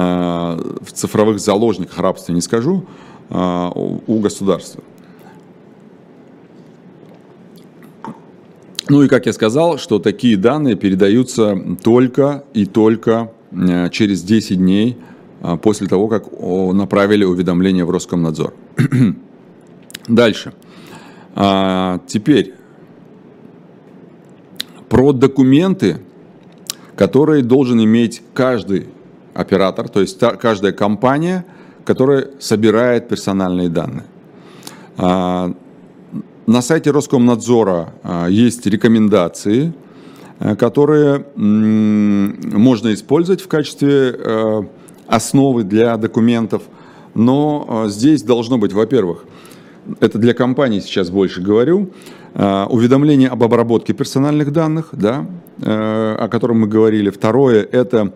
[0.82, 2.86] в цифровых заложниках, рабства не скажу,
[3.30, 3.70] э,
[4.08, 4.84] у государства.
[8.90, 13.32] Ну и как я сказал, что такие данные передаются только и только
[13.92, 14.98] через 10 дней
[15.62, 18.54] после того, как направили уведомление в Роскомнадзор.
[20.08, 20.54] Дальше.
[21.34, 22.56] Теперь
[24.94, 25.98] про документы,
[26.96, 28.90] которые должен иметь каждый
[29.34, 31.46] оператор, то есть каждая компания,
[31.84, 34.04] которая собирает персональные данные.
[34.98, 35.52] А,
[36.46, 39.74] на сайте Роскомнадзора а, есть рекомендации,
[40.38, 44.70] а, которые можно использовать в качестве
[45.08, 46.62] основы для документов,
[47.16, 49.26] но здесь должно быть, во-первых,
[50.00, 51.90] это для компаний сейчас больше говорю,
[52.36, 55.26] уведомление об обработке персональных данных, да,
[55.62, 57.12] э, о котором мы говорили.
[57.12, 58.14] Второе– это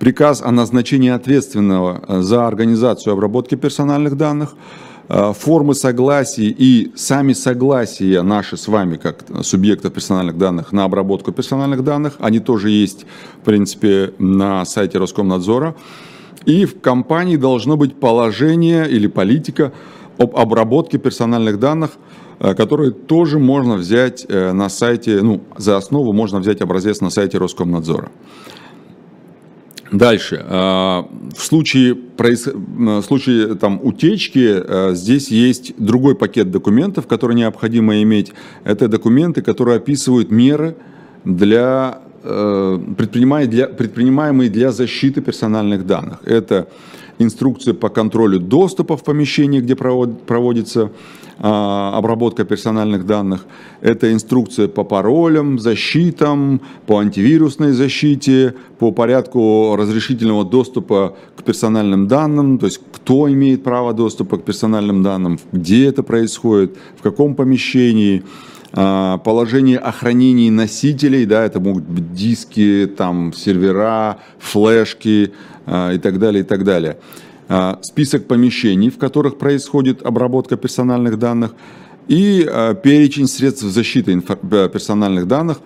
[0.00, 4.54] приказ о назначении ответственного э, за организацию обработки персональных данных,
[5.32, 11.82] формы согласий и сами согласия наши с вами, как субъектов персональных данных, на обработку персональных
[11.82, 13.06] данных, они тоже есть,
[13.42, 15.74] в принципе, на сайте Роскомнадзора.
[16.44, 19.72] И в компании должно быть положение или политика
[20.16, 26.12] об обработке персональных данных– Э, которые тоже можно взять э, на сайте, ну, за основу
[26.12, 28.10] можно взять образец на сайте Роскомнадзора.
[29.92, 30.44] Дальше.
[30.48, 31.02] Э,
[31.36, 38.32] в случае, в случае там, утечки здесь есть другой пакет документов, который необходимо иметь.
[38.64, 40.76] Это документы, которые описывают меры
[41.24, 46.18] для предпринимаемые для защиты персональных данных.
[46.26, 46.66] Это
[47.18, 50.90] инструкция по контролю доступа в помещении, где проводится
[51.42, 53.46] обработка персональных данных.
[53.80, 62.58] Это инструкция по паролям, защитам, по антивирусной защите, по порядку разрешительного доступа к персональным данным,
[62.58, 68.22] то есть кто имеет право доступа к персональным данным, где это происходит, в каком помещении
[68.72, 75.32] а, положение о хранении носителей, да, это могут быть диски, там, сервера, флешки
[75.66, 76.98] а, и так далее, и так далее.
[77.52, 81.52] А, список помещений, в которых происходит обработка персональных данных,
[82.06, 85.58] и а, перечень средств защиты э, персональных данных,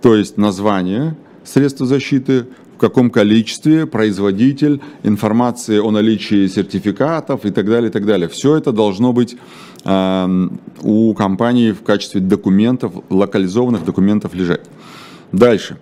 [0.00, 7.66] то есть название средства защиты, в каком количестве, производитель, информация о наличии сертификатов и так
[7.66, 8.28] далее, и так далее.
[8.28, 9.36] Все это должно быть
[9.84, 14.60] у компании в качестве документов, локализованных документов лежать.
[15.32, 15.76] Дальше.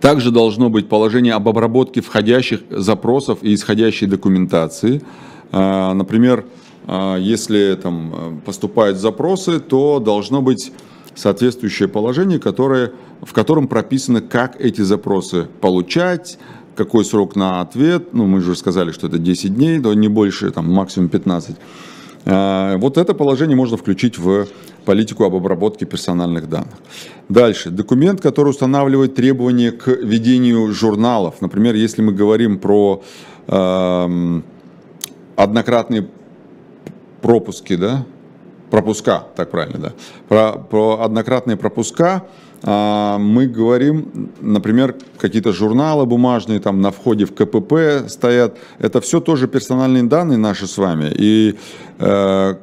[0.00, 5.02] Также должно быть положение об обработке входящих запросов и исходящей документации.
[5.52, 6.46] А, например,
[6.86, 10.72] а, если там поступают запросы, то должно быть
[11.14, 12.92] соответствующее положение, которое,
[13.22, 16.38] в котором прописано, как эти запросы получать,
[16.76, 18.14] какой срок на ответ.
[18.14, 21.56] Ну, мы же сказали, что это 10 дней, но не больше, там, максимум 15.
[22.24, 24.46] А, вот это положение можно включить в
[24.84, 26.74] политику об обработке персональных данных.
[27.28, 27.70] Дальше.
[27.70, 31.40] Документ, который устанавливает требования к ведению журналов.
[31.40, 33.02] Например, если мы говорим про
[33.46, 34.40] э,
[35.36, 36.08] однократные
[37.22, 38.04] пропуски, да,
[38.70, 39.92] пропуска, так правильно, да,
[40.28, 42.24] про, про однократные пропуска,
[42.62, 48.58] а, мы говорим, например, какие-то журналы бумажные там на входе в КПП стоят.
[48.78, 51.10] Это все тоже персональные данные наши с вами.
[51.14, 51.58] И
[51.98, 52.54] э,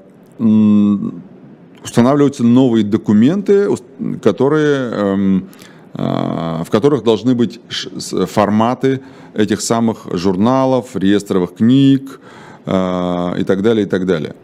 [1.88, 3.70] устанавливаются новые документы,
[4.22, 5.42] которые, э,
[5.94, 7.60] э, в которых должны быть
[8.26, 9.00] форматы
[9.34, 12.20] этих самых журналов, реестровых книг
[12.66, 14.36] э, и так далее, и так далее.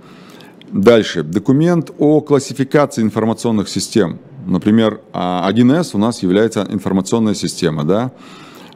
[0.71, 1.23] Дальше.
[1.23, 4.17] Документ о классификации информационных систем.
[4.47, 8.11] Например, 1С у нас является информационная система, да?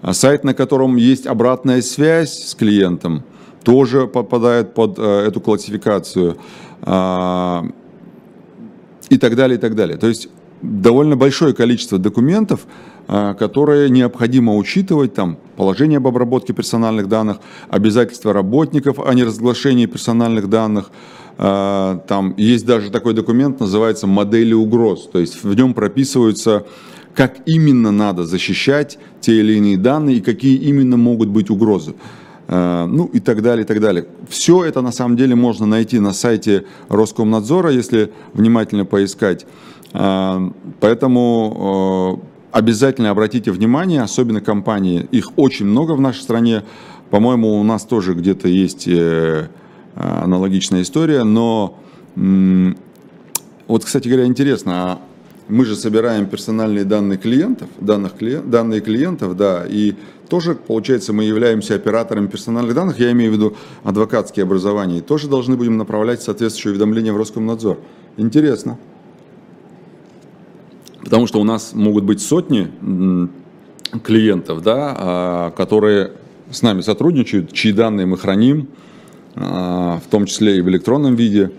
[0.01, 3.23] А сайт, на котором есть обратная связь с клиентом,
[3.63, 6.37] тоже попадает под э, эту классификацию
[6.81, 7.65] а,
[9.09, 9.97] и так далее, и так далее.
[9.97, 10.29] То есть
[10.61, 12.65] довольно большое количество документов,
[13.07, 17.37] а, которые необходимо учитывать, там, положение об обработке персональных данных,
[17.69, 20.91] обязательства работников о неразглашении персональных данных,
[21.37, 26.65] там есть даже такой документ, называется «Модели угроз», то есть в нем прописываются
[27.17, 31.95] как именно надо защищать те или иные данные и какие именно могут быть угрозы.
[32.47, 34.05] Э, ну и так далее, и так далее.
[34.29, 39.45] Все это на самом деле можно найти на сайте Роскомнадзора, если внимательно поискать.
[39.93, 42.21] Э, поэтому
[42.53, 46.63] э, обязательно обратите внимание, особенно компании, их очень много в нашей стране.
[47.09, 48.89] По-моему, у нас тоже где-то есть
[49.95, 51.79] аналогичная история, но
[52.15, 54.99] вот, кстати говоря, интересно, а
[55.47, 59.95] мы же собираем персональные данные клиентов, данных клиент, данные клиентов, да, и
[60.29, 65.29] тоже, получается, мы являемся операторами персональных данных, я имею в виду адвокатские образования, и тоже
[65.29, 67.79] должны будем направлять соответствующие уведомления в Роскомнадзор.
[68.17, 68.77] Интересно.
[71.01, 72.69] Потому что у нас могут быть сотни
[74.03, 76.11] клиентов, да, а, которые
[76.51, 78.67] с нами сотрудничают, чьи данные мы храним,
[79.35, 81.51] а, в том числе и в электронном виде.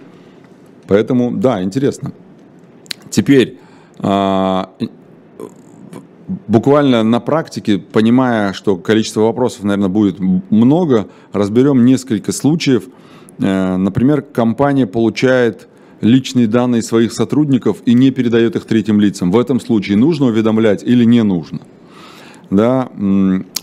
[0.87, 2.13] Поэтому, да, интересно.
[3.09, 3.59] Теперь,
[6.47, 12.85] буквально на практике, понимая, что количество вопросов, наверное, будет много, разберем несколько случаев.
[13.39, 15.69] Э, например, компания получает
[16.01, 19.33] личные данные своих сотрудников и не передает их третьим лицам.
[19.33, 21.61] В этом случае нужно уведомлять или не нужно?
[22.51, 22.89] Да,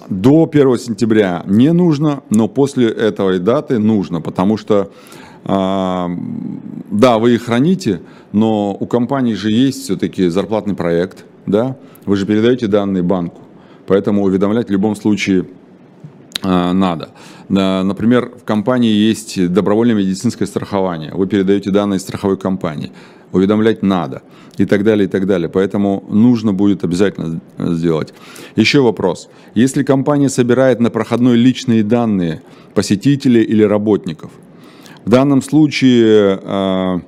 [0.09, 4.89] до 1 сентября не нужно, но после этой даты нужно, потому что а,
[5.47, 6.07] да,
[7.19, 12.65] вы их храните, но у компании же есть все-таки зарплатный проект, да, вы же передаете
[12.67, 13.41] данные банку,
[13.85, 15.45] поэтому уведомлять в любом случае
[16.41, 17.09] а, надо.
[17.47, 22.91] Например, в компании есть добровольное медицинское страхование, вы передаете данные страховой компании,
[23.31, 24.23] уведомлять надо
[24.57, 25.47] и так далее, и так далее.
[25.47, 28.15] Поэтому нужно будет обязательно сделать.
[28.55, 29.29] Еще вопрос.
[29.53, 32.41] Если компания собирает на проходной личные данные
[32.73, 34.31] посетителей или работников–
[35.05, 36.99] в данном случае э,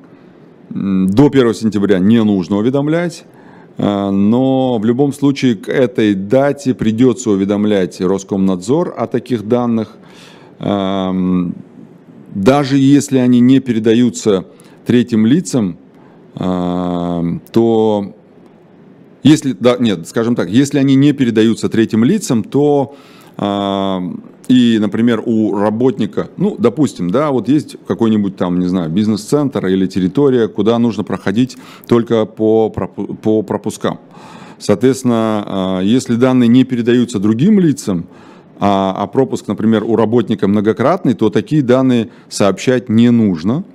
[0.70, 3.26] до 1 сентября не нужно уведомлять,
[3.78, 9.98] э, но в любом случае к этой дате придется уведомлять Роскомнадзор о таких данных,
[10.60, 11.56] эм,
[12.36, 14.46] даже если они не передаются
[14.86, 15.78] третьим лицам,
[16.36, 18.14] то
[19.24, 22.96] если, да, нет, скажем так, если они не передаются третьим лицам, то
[24.48, 29.88] и, например, у работника, ну, допустим, да, вот есть какой-нибудь там, не знаю, бизнес-центр или
[29.88, 34.00] территория, куда нужно проходить только по, по пропускам.
[34.58, 38.08] Соответственно, а, если данные не передаются другим лицам,
[38.60, 43.66] а, а пропуск, например, у работника многократный, то такие данные сообщать не нужно.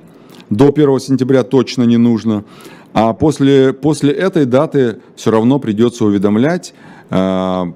[0.51, 2.45] До 1 сентября точно не нужно.
[2.95, 6.75] А после, после этой даты все равно придется уведомлять
[7.11, 7.75] а,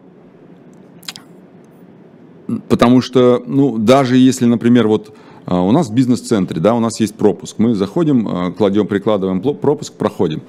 [2.68, 5.14] Потому что, ну, даже если, например, вот
[5.46, 9.40] а, у нас в бизнес-центре, да, у нас есть пропуск, мы заходим, а, кладем, прикладываем
[9.40, 10.42] пропуск, проходим.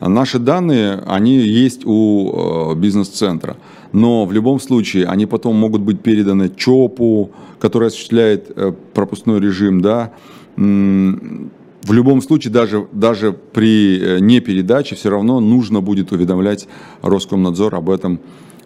[0.00, 3.56] Наши данные, они есть у а, бизнес-центра,
[3.92, 9.80] но в любом случае они потом могут быть переданы ЧОПу, который осуществляет э, пропускной режим,
[9.80, 10.12] да,
[10.56, 16.68] в любом случае, даже, даже при э, непередаче, все равно нужно будет уведомлять
[17.02, 18.20] Роскомнадзор об этом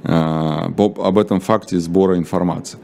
[0.04, 2.78] об этом факте сбора информации.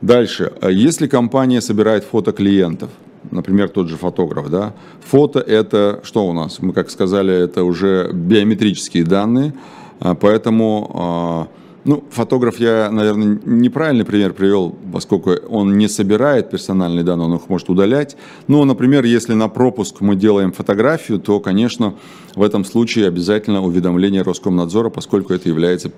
[0.00, 2.90] Дальше, если компания собирает фото клиентов,
[3.30, 6.60] например, тот же фотограф, да, фото это что у нас?
[6.60, 9.54] Мы, как сказали, это уже биометрические данные,
[10.00, 17.04] э, поэтому, э, ну, фотограф я, наверное, неправильный пример привел, поскольку он не собирает персональные
[17.04, 18.16] данные, он их может удалять.
[18.48, 21.94] Но, например, если на пропуск мы делаем фотографию, то, конечно,
[22.34, 25.90] в этом случае обязательно уведомление Роскомнадзора, поскольку это является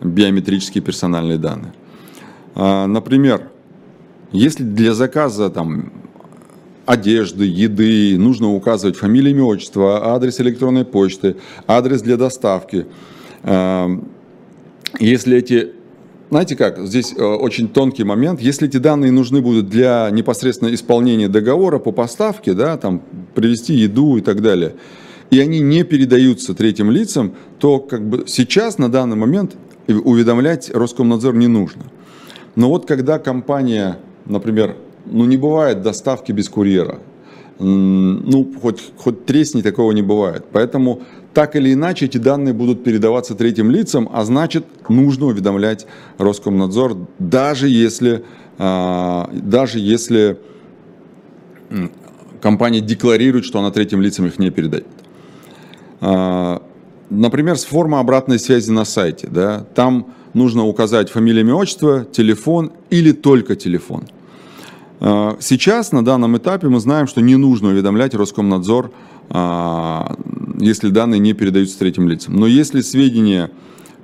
[0.00, 1.72] биометрические персональные данные.
[2.54, 3.50] А, например,
[4.32, 5.92] если для заказа там,
[6.86, 11.36] одежды, еды нужно указывать фамилию, имя, отчество, адрес электронной почты,
[11.66, 12.86] адрес для доставки,
[13.42, 13.88] а,
[14.98, 15.72] если эти
[16.30, 18.40] знаете как, здесь э, очень тонкий момент.
[18.40, 23.02] Если эти данные нужны будут для непосредственно исполнения договора по поставке, да, там,
[23.34, 24.76] привезти еду и так далее,
[25.30, 29.56] и они не передаются третьим лицам, то как бы сейчас, на данный момент,
[29.88, 31.84] уведомлять Роскомнадзор не нужно.
[32.56, 34.76] Но вот когда компания, например,
[35.06, 36.98] ну не бывает доставки без курьера,
[37.58, 40.46] ну хоть, хоть тресни такого не бывает.
[40.50, 41.02] Поэтому
[41.34, 45.86] так или иначе эти данные будут передаваться третьим лицам, а значит нужно уведомлять
[46.18, 48.24] Роскомнадзор, даже если,
[48.58, 50.38] а, даже если
[52.40, 54.86] компания декларирует, что она третьим лицам их не передает.
[57.10, 59.28] Например, с формы обратной связи на сайте.
[59.30, 64.04] Да, там нужно указать фамилию, имя, отчество, телефон или только телефон.
[65.00, 68.92] А, сейчас, на данном этапе, мы знаем, что не нужно уведомлять Роскомнадзор,
[69.30, 70.16] а,
[70.60, 72.36] если данные не передаются третьим лицам.
[72.36, 73.50] Но если сведения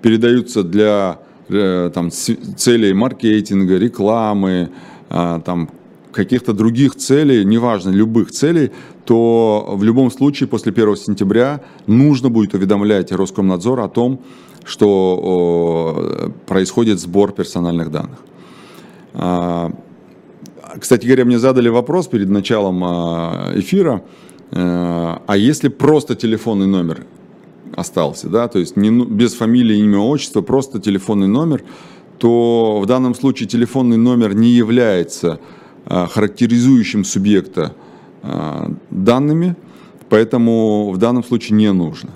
[0.02, 4.70] передаются для э, там, целей маркетинга, рекламы,
[5.11, 5.70] а, там,
[6.12, 8.72] каких-то других целей, неважно, любых целей,
[9.07, 14.20] то в любом случае после 1 сентября нужно будет уведомлять Роскомнадзор о том,
[14.64, 18.18] что происходит сбор персональных данных.
[19.14, 19.72] А,
[20.78, 24.02] кстати говоря, мне задали вопрос перед началом а, эфира,
[24.50, 24.57] э,
[25.26, 27.07] а если просто телефонный номер
[27.74, 31.62] остался, да, то есть не, ну, без фамилии, имя, отчества, просто телефонный номер,
[32.18, 35.40] то в данном случае телефонный номер не является
[35.86, 37.74] а, характеризующим субъекта
[38.91, 39.57] данными,
[40.09, 42.11] поэтому в данном случае не нужно.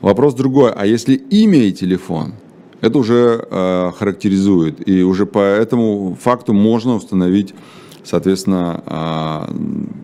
[0.00, 2.34] Вопрос другой, а если имя и телефон,
[2.80, 7.54] это уже э, характеризует, и уже по этому факту можно установить
[8.04, 9.50] соответственно, а,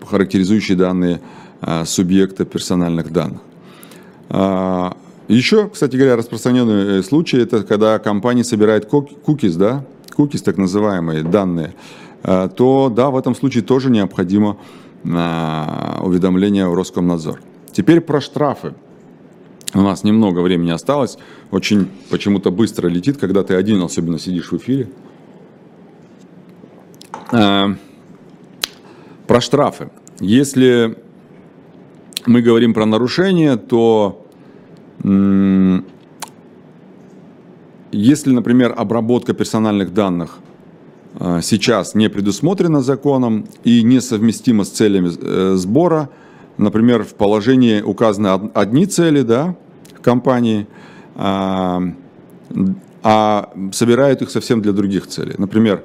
[0.07, 1.21] характеризующие данные
[1.61, 3.41] а, субъекта персональных данных.
[4.31, 4.97] А,
[5.29, 9.85] Еще, кстати говоря, распространенный э, случай, это когда компания собирает кукис, да,
[10.17, 11.75] кукис, так называемые данные,
[12.23, 14.59] то да, в этом случае тоже необходимо
[15.03, 17.41] уведомление в Роскомнадзор.
[17.73, 18.75] Теперь про штрафы.
[19.73, 21.17] У нас немного времени осталось,
[21.51, 24.89] очень почему-то быстро летит, когда ты один особенно сидишь в эфире.
[27.31, 27.77] Про
[29.41, 29.91] штрафы.
[30.19, 30.99] Если
[32.27, 34.27] мы говорим про нарушения, то
[37.93, 40.50] если, например, обработка персональных данных а,
[41.43, 46.09] сейчас не предусмотрена законом и несовместима с целями э, сбора,
[46.57, 49.57] например, в положении указаны одни цели да,
[50.03, 50.67] компании,
[51.17, 51.83] а,
[53.03, 55.35] а собирают их совсем для других целей.
[55.39, 55.83] Например,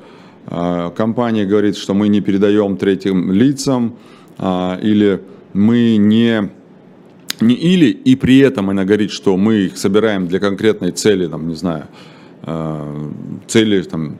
[0.47, 3.95] а, компания говорит, что мы не передаем третьим лицам,
[4.38, 5.21] а, или
[5.53, 6.49] мы не,
[7.39, 11.47] не или, и при этом она говорит, что мы их собираем для конкретной цели, там,
[11.47, 11.88] не знаю,
[13.47, 14.17] цели там,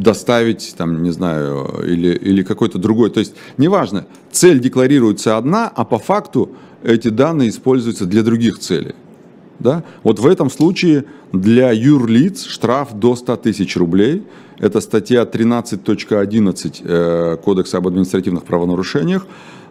[0.00, 3.10] доставить, там, не знаю, или, или какой-то другой.
[3.10, 6.50] То есть, неважно, цель декларируется одна, а по факту
[6.82, 8.94] эти данные используются для других целей.
[9.58, 9.84] Да?
[10.02, 14.24] Вот в этом случае для юрлиц штраф до 100 тысяч рублей.
[14.58, 19.26] Это статья 13.11 э, Кодекса об административных правонарушениях.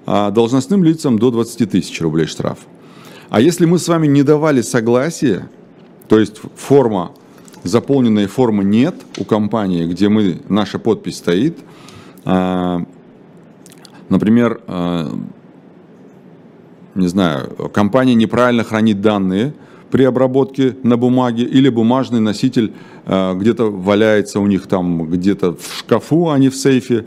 [0.07, 2.59] А должностным лицам до 20 тысяч рублей штраф.
[3.29, 5.49] А если мы с вами не давали согласия,
[6.07, 7.11] то есть форма,
[7.65, 11.57] заполненной формы нет у компании, где мы, наша подпись стоит,
[12.23, 12.83] а,
[14.09, 15.11] например, а,
[16.95, 19.53] не знаю, компания неправильно хранит данные–
[19.95, 22.73] при обработке на бумаге, или бумажный носитель
[23.05, 27.05] э, где-то валяется у них там где-то в шкафу, а не в сейфе,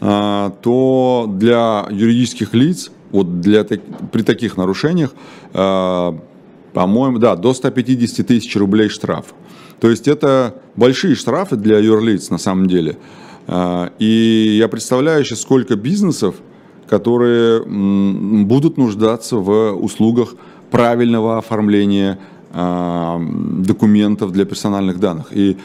[0.00, 5.14] то для юридических лиц, вот для, при таких нарушениях,
[5.52, 9.34] по-моему, да, до 150 тысяч рублей штраф.
[9.80, 12.96] То есть это большие штрафы для юрлиц на самом деле.
[13.98, 16.36] И я представляю еще, сколько бизнесов,
[16.88, 17.62] которые
[18.44, 20.34] будут нуждаться в услугах
[20.70, 22.18] правильного оформления
[22.52, 25.26] а, документов для персональных данных.
[25.32, 25.56] И,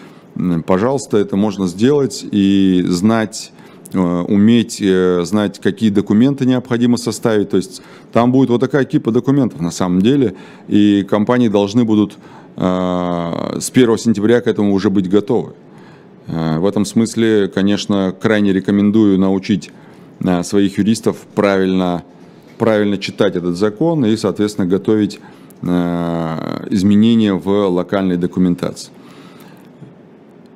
[0.65, 3.51] пожалуйста, это можно сделать и знать,
[3.93, 7.49] уметь э, знать, какие документы необходимо составить.
[7.49, 7.81] То есть
[8.11, 10.35] там будет вот такая кипа документов на самом деле,
[10.67, 12.17] и компании должны будут
[12.55, 15.53] а, с 1 сентября к этому уже быть готовы.
[16.27, 19.71] Э, в этом смысле, конечно, крайне рекомендую научить
[20.43, 22.03] своих юристов правильно
[22.59, 25.19] правильно читать этот закон и, соответственно, готовить
[25.63, 28.91] э, изменения в локальной документации.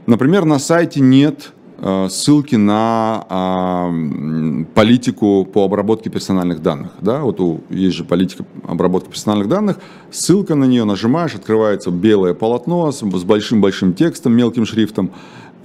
[0.06, 1.63] Например, на сайте нет э,
[2.10, 6.92] ссылки на э, политику по обработке персональных данных.
[7.02, 7.22] Да?
[7.22, 9.80] Вот у, есть же политика обработки персональных данных,
[10.12, 15.12] ссылка на нее, нажимаешь, открывается белое полотно с большим-большим текстом, мелким шрифтом.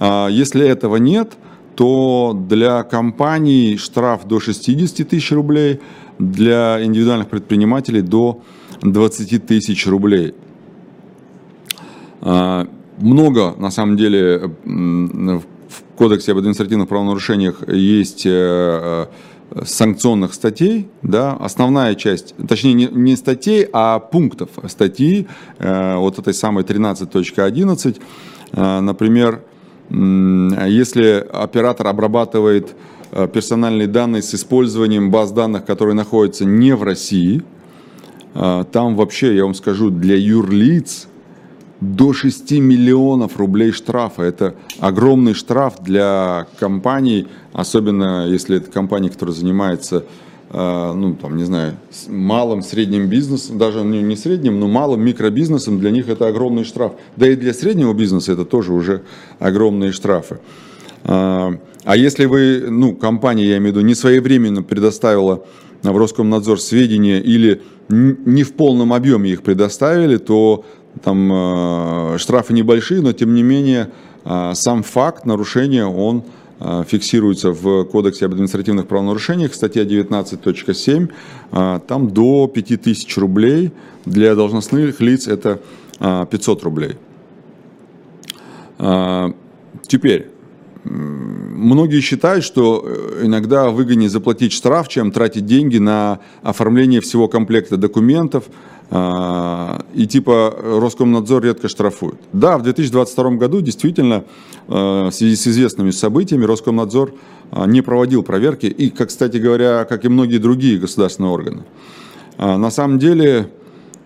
[0.01, 1.33] Если этого нет,
[1.75, 5.79] то для компаний штраф до 60 тысяч рублей,
[6.19, 8.41] для индивидуальных предпринимателей до
[8.81, 10.35] 20 тысяч рублей.
[12.21, 12.67] А,
[12.97, 14.51] много, на самом деле,
[15.99, 18.29] Кодексе об административных правонарушениях есть э,
[19.51, 25.27] э, санкционных статей, да, основная часть, точнее не, статей, а пунктов статьи,
[25.57, 27.99] э, вот этой самой 13.11,
[28.81, 29.41] например,
[29.89, 32.75] если оператор обрабатывает
[33.33, 37.43] персональные данные с использованием баз данных, которые находятся не в России,
[38.33, 41.07] там вообще, я вам скажу, для юрлиц
[41.81, 44.23] до 6 миллионов рублей штрафа.
[44.23, 50.05] Это огромный штраф для компаний, особенно если это компания, которая занимается
[50.51, 51.77] э, ну, там, не знаю,
[52.07, 56.93] малым, средним бизнесом, даже не средним, но малым микробизнесом, для них это огромный штраф.
[57.15, 59.03] Да и для среднего бизнеса это тоже уже
[59.39, 60.39] огромные штрафы.
[61.05, 65.45] А если вы, ну, компания, я имею в виду, не своевременно предоставила
[65.81, 70.65] в Роскомнадзор сведения или не в полном объеме их предоставили, то
[71.03, 73.89] там штрафы небольшие, но тем не менее
[74.53, 76.23] сам факт нарушения, он
[76.61, 81.09] Э, фиксируется в Кодексе об административных правонарушениях, статья 19.7,
[81.51, 83.71] э, там до 5000 рублей,
[84.05, 85.61] для должностных лиц это
[85.99, 86.95] 500 э, рублей.
[89.87, 90.29] Теперь,
[90.85, 92.87] многие считают, что
[93.21, 98.45] иногда выгоднее заплатить штраф, чем тратить деньги на оформление всего комплекта документов,
[98.91, 102.19] и типа Роскомнадзор редко штрафует.
[102.33, 104.23] Да, в 2022 году действительно
[104.67, 107.13] в связи с известными событиями Роскомнадзор
[107.67, 111.63] не проводил проверки, и, как, кстати говоря, как и многие другие государственные органы.
[112.37, 113.51] На самом деле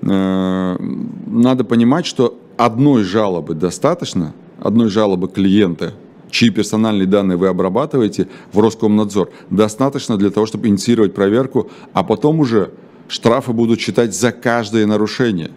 [0.01, 5.93] надо понимать, что одной жалобы достаточно, одной жалобы клиента,
[6.29, 12.39] чьи персональные данные вы обрабатываете в Роскомнадзор, достаточно для того, чтобы инициировать проверку, а потом
[12.41, 12.71] уже
[13.13, 15.51] штрафы будут считать за каждое нарушение.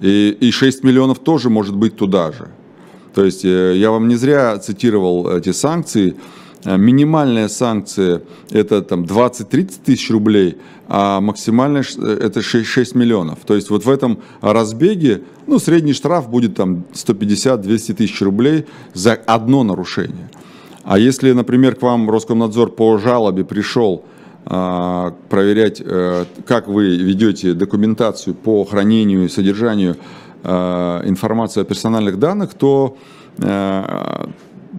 [0.00, 2.48] И, и 6 миллионов тоже может быть туда же.
[3.14, 6.14] То есть э, я вам не зря цитировал эти санкции.
[6.64, 13.40] Э, минимальная санкция это там 20-30 тысяч рублей, а максимальная э, это 6, 6 миллионов.
[13.44, 19.14] То есть вот в этом разбеге ну, средний штраф будет там 150-200 тысяч рублей за
[19.14, 20.30] одно нарушение.
[20.84, 24.04] А если, например, к вам Роскомнадзор по жалобе пришел
[24.44, 29.96] проверять, э, как вы ведете документацию по хранению и содержанию
[30.44, 32.96] а, информации о персональных данных, то
[33.38, 34.26] э,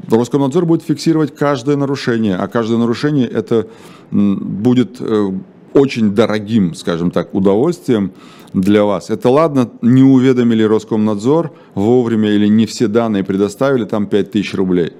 [0.09, 3.67] Роскомнадзор будет фиксировать каждое нарушение, а каждое нарушение это
[4.11, 5.31] будет э,
[5.73, 8.11] очень дорогим, скажем так, удовольствием
[8.53, 9.09] для вас.
[9.09, 14.93] Это ладно, не уведомили Роскомнадзор вовремя или не все данные предоставили, там 5000 рублей.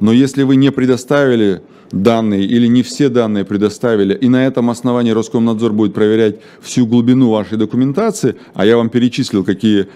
[0.00, 1.62] Но если вы не предоставили
[1.92, 7.30] данные или не все данные предоставили, и на этом основании Роскомнадзор будет проверять всю глубину
[7.30, 9.88] вашей документации, а я вам перечислил, какие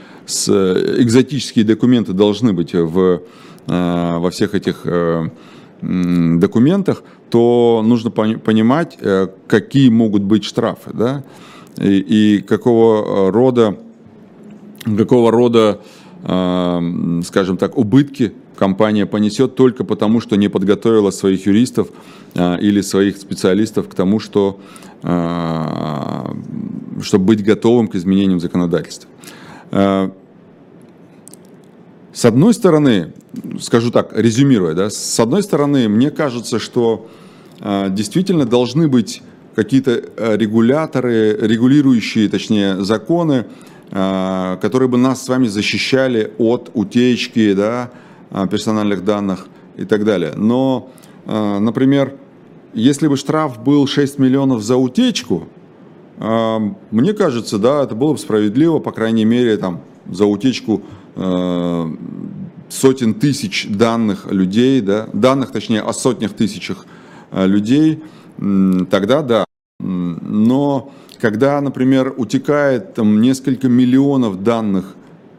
[0.49, 3.23] э, экзотические документы должны быть в,
[3.67, 5.29] э, во всех этих э,
[5.83, 8.99] документах, то нужно понимать,
[9.49, 11.25] какие могут быть штрафы, да,
[11.79, 13.77] и, и какого рода,
[14.85, 15.81] какого рода,
[16.23, 18.33] скажем так, убытки
[18.63, 21.89] компания понесет только потому, что не подготовила своих юристов
[22.37, 24.61] а, или своих специалистов к тому, что,
[25.03, 26.33] а,
[27.01, 29.11] чтобы быть готовым к изменениям законодательства.
[29.73, 30.13] А,
[32.13, 33.15] с одной стороны,
[33.59, 37.09] скажу так, резюмируя, да, с одной стороны, мне кажется, что
[37.89, 39.23] действительно должны быть
[39.57, 40.05] какие-то
[40.37, 43.47] регуляторы, регулирующие, точнее, законы,
[43.91, 47.91] которые бы нас с вами защищали от утечки, да,
[48.51, 50.33] персональных данных и так далее.
[50.37, 50.91] Но,
[51.27, 52.17] а, например,
[52.75, 55.49] если бы штраф был 6 миллионов за утечку,
[56.19, 56.59] а,
[56.91, 59.81] мне кажется, да, это было бы справедливо, по крайней мере, там,
[60.11, 60.83] за утечку
[62.71, 66.87] сотен тысяч данных людей, да, данных, точнее, о сотнях тысячах
[67.31, 68.03] людей,
[68.91, 69.45] тогда да.
[69.79, 74.95] Но когда, например, утекает там, несколько миллионов данных,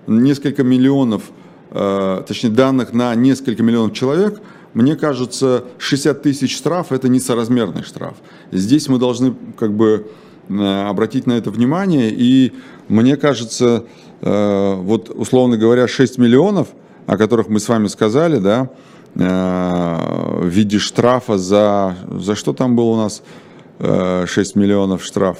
[0.05, 1.42] несколько миллионов Э,
[1.73, 4.41] точнее данных на несколько миллионов человек,
[4.73, 8.15] мне кажется, 60 тысяч штраф– это несоразмерный штраф.
[8.51, 10.07] Здесь мы должны как бы
[10.49, 12.53] э, обратить на это внимание, и
[12.87, 13.85] мне кажется,
[14.21, 16.69] э, вот условно говоря, 6 миллионов,
[17.05, 18.69] о которых мы с вами сказали, да,
[19.15, 23.21] в виде штрафа за, за что там было у нас
[23.79, 25.37] 6 миллионов штраф?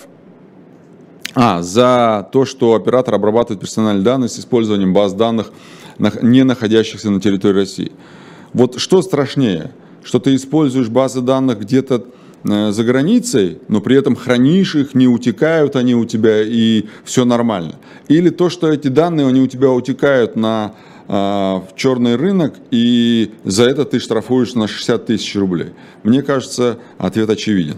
[1.33, 5.51] А, за то, что оператор обрабатывает персональные данные с использованием баз данных
[6.21, 7.91] не находящихся на территории России.
[8.53, 9.71] Вот что страшнее,
[10.03, 12.05] что ты используешь базы данных где-то
[12.43, 17.25] э, за границей, но при этом хранишь их, не утекают они у тебя и все
[17.25, 17.75] нормально.
[18.07, 20.73] Или то, что эти данные, они у тебя утекают на
[21.07, 25.69] э, в черный рынок, и за это ты штрафуешь на 60 тысяч рублей.
[26.03, 27.77] Мне кажется, ответ очевиден.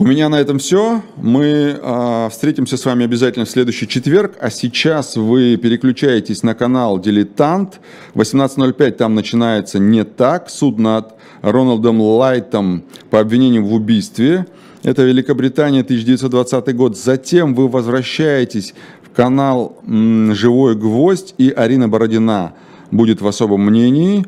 [0.00, 1.02] У меня на этом все.
[1.16, 4.36] Мы э, встретимся с вами обязательно в следующий четверг.
[4.40, 7.80] А сейчас вы переключаетесь на канал «Дилетант».
[8.14, 10.50] 18.05 там начинается «Не так».
[10.50, 14.46] Суд над Роналдом Лайтом по обвинению в убийстве.
[14.84, 16.96] Это Великобритания, 1920 год.
[16.96, 22.52] Затем вы возвращаетесь в канал «Живой гвоздь» и Арина Бородина
[22.92, 24.24] будет в особом мнении.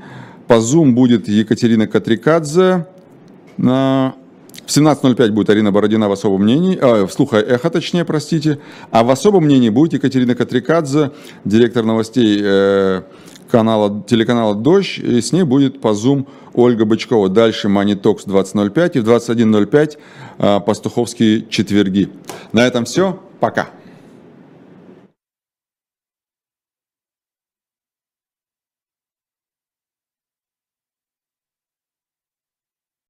[0.49, 2.87] По Zoom будет Екатерина Катрикадзе.
[4.67, 8.59] В 17.05 будет Арина Бородина в особом мнении, э, в слуха эхо, точнее, простите.
[8.91, 11.11] А в особом мнении будет Екатерина Катрикадзе,
[11.45, 13.03] директор новостей э,
[13.51, 14.99] канала, телеканала «Дождь».
[14.99, 17.29] И с ней будет по Zoom Ольга Бычкова.
[17.29, 19.99] Дальше Talks 20.05 и в 21.05
[20.39, 22.09] э, пастуховские четверги.
[22.53, 23.19] На этом все.
[23.41, 23.71] Пока.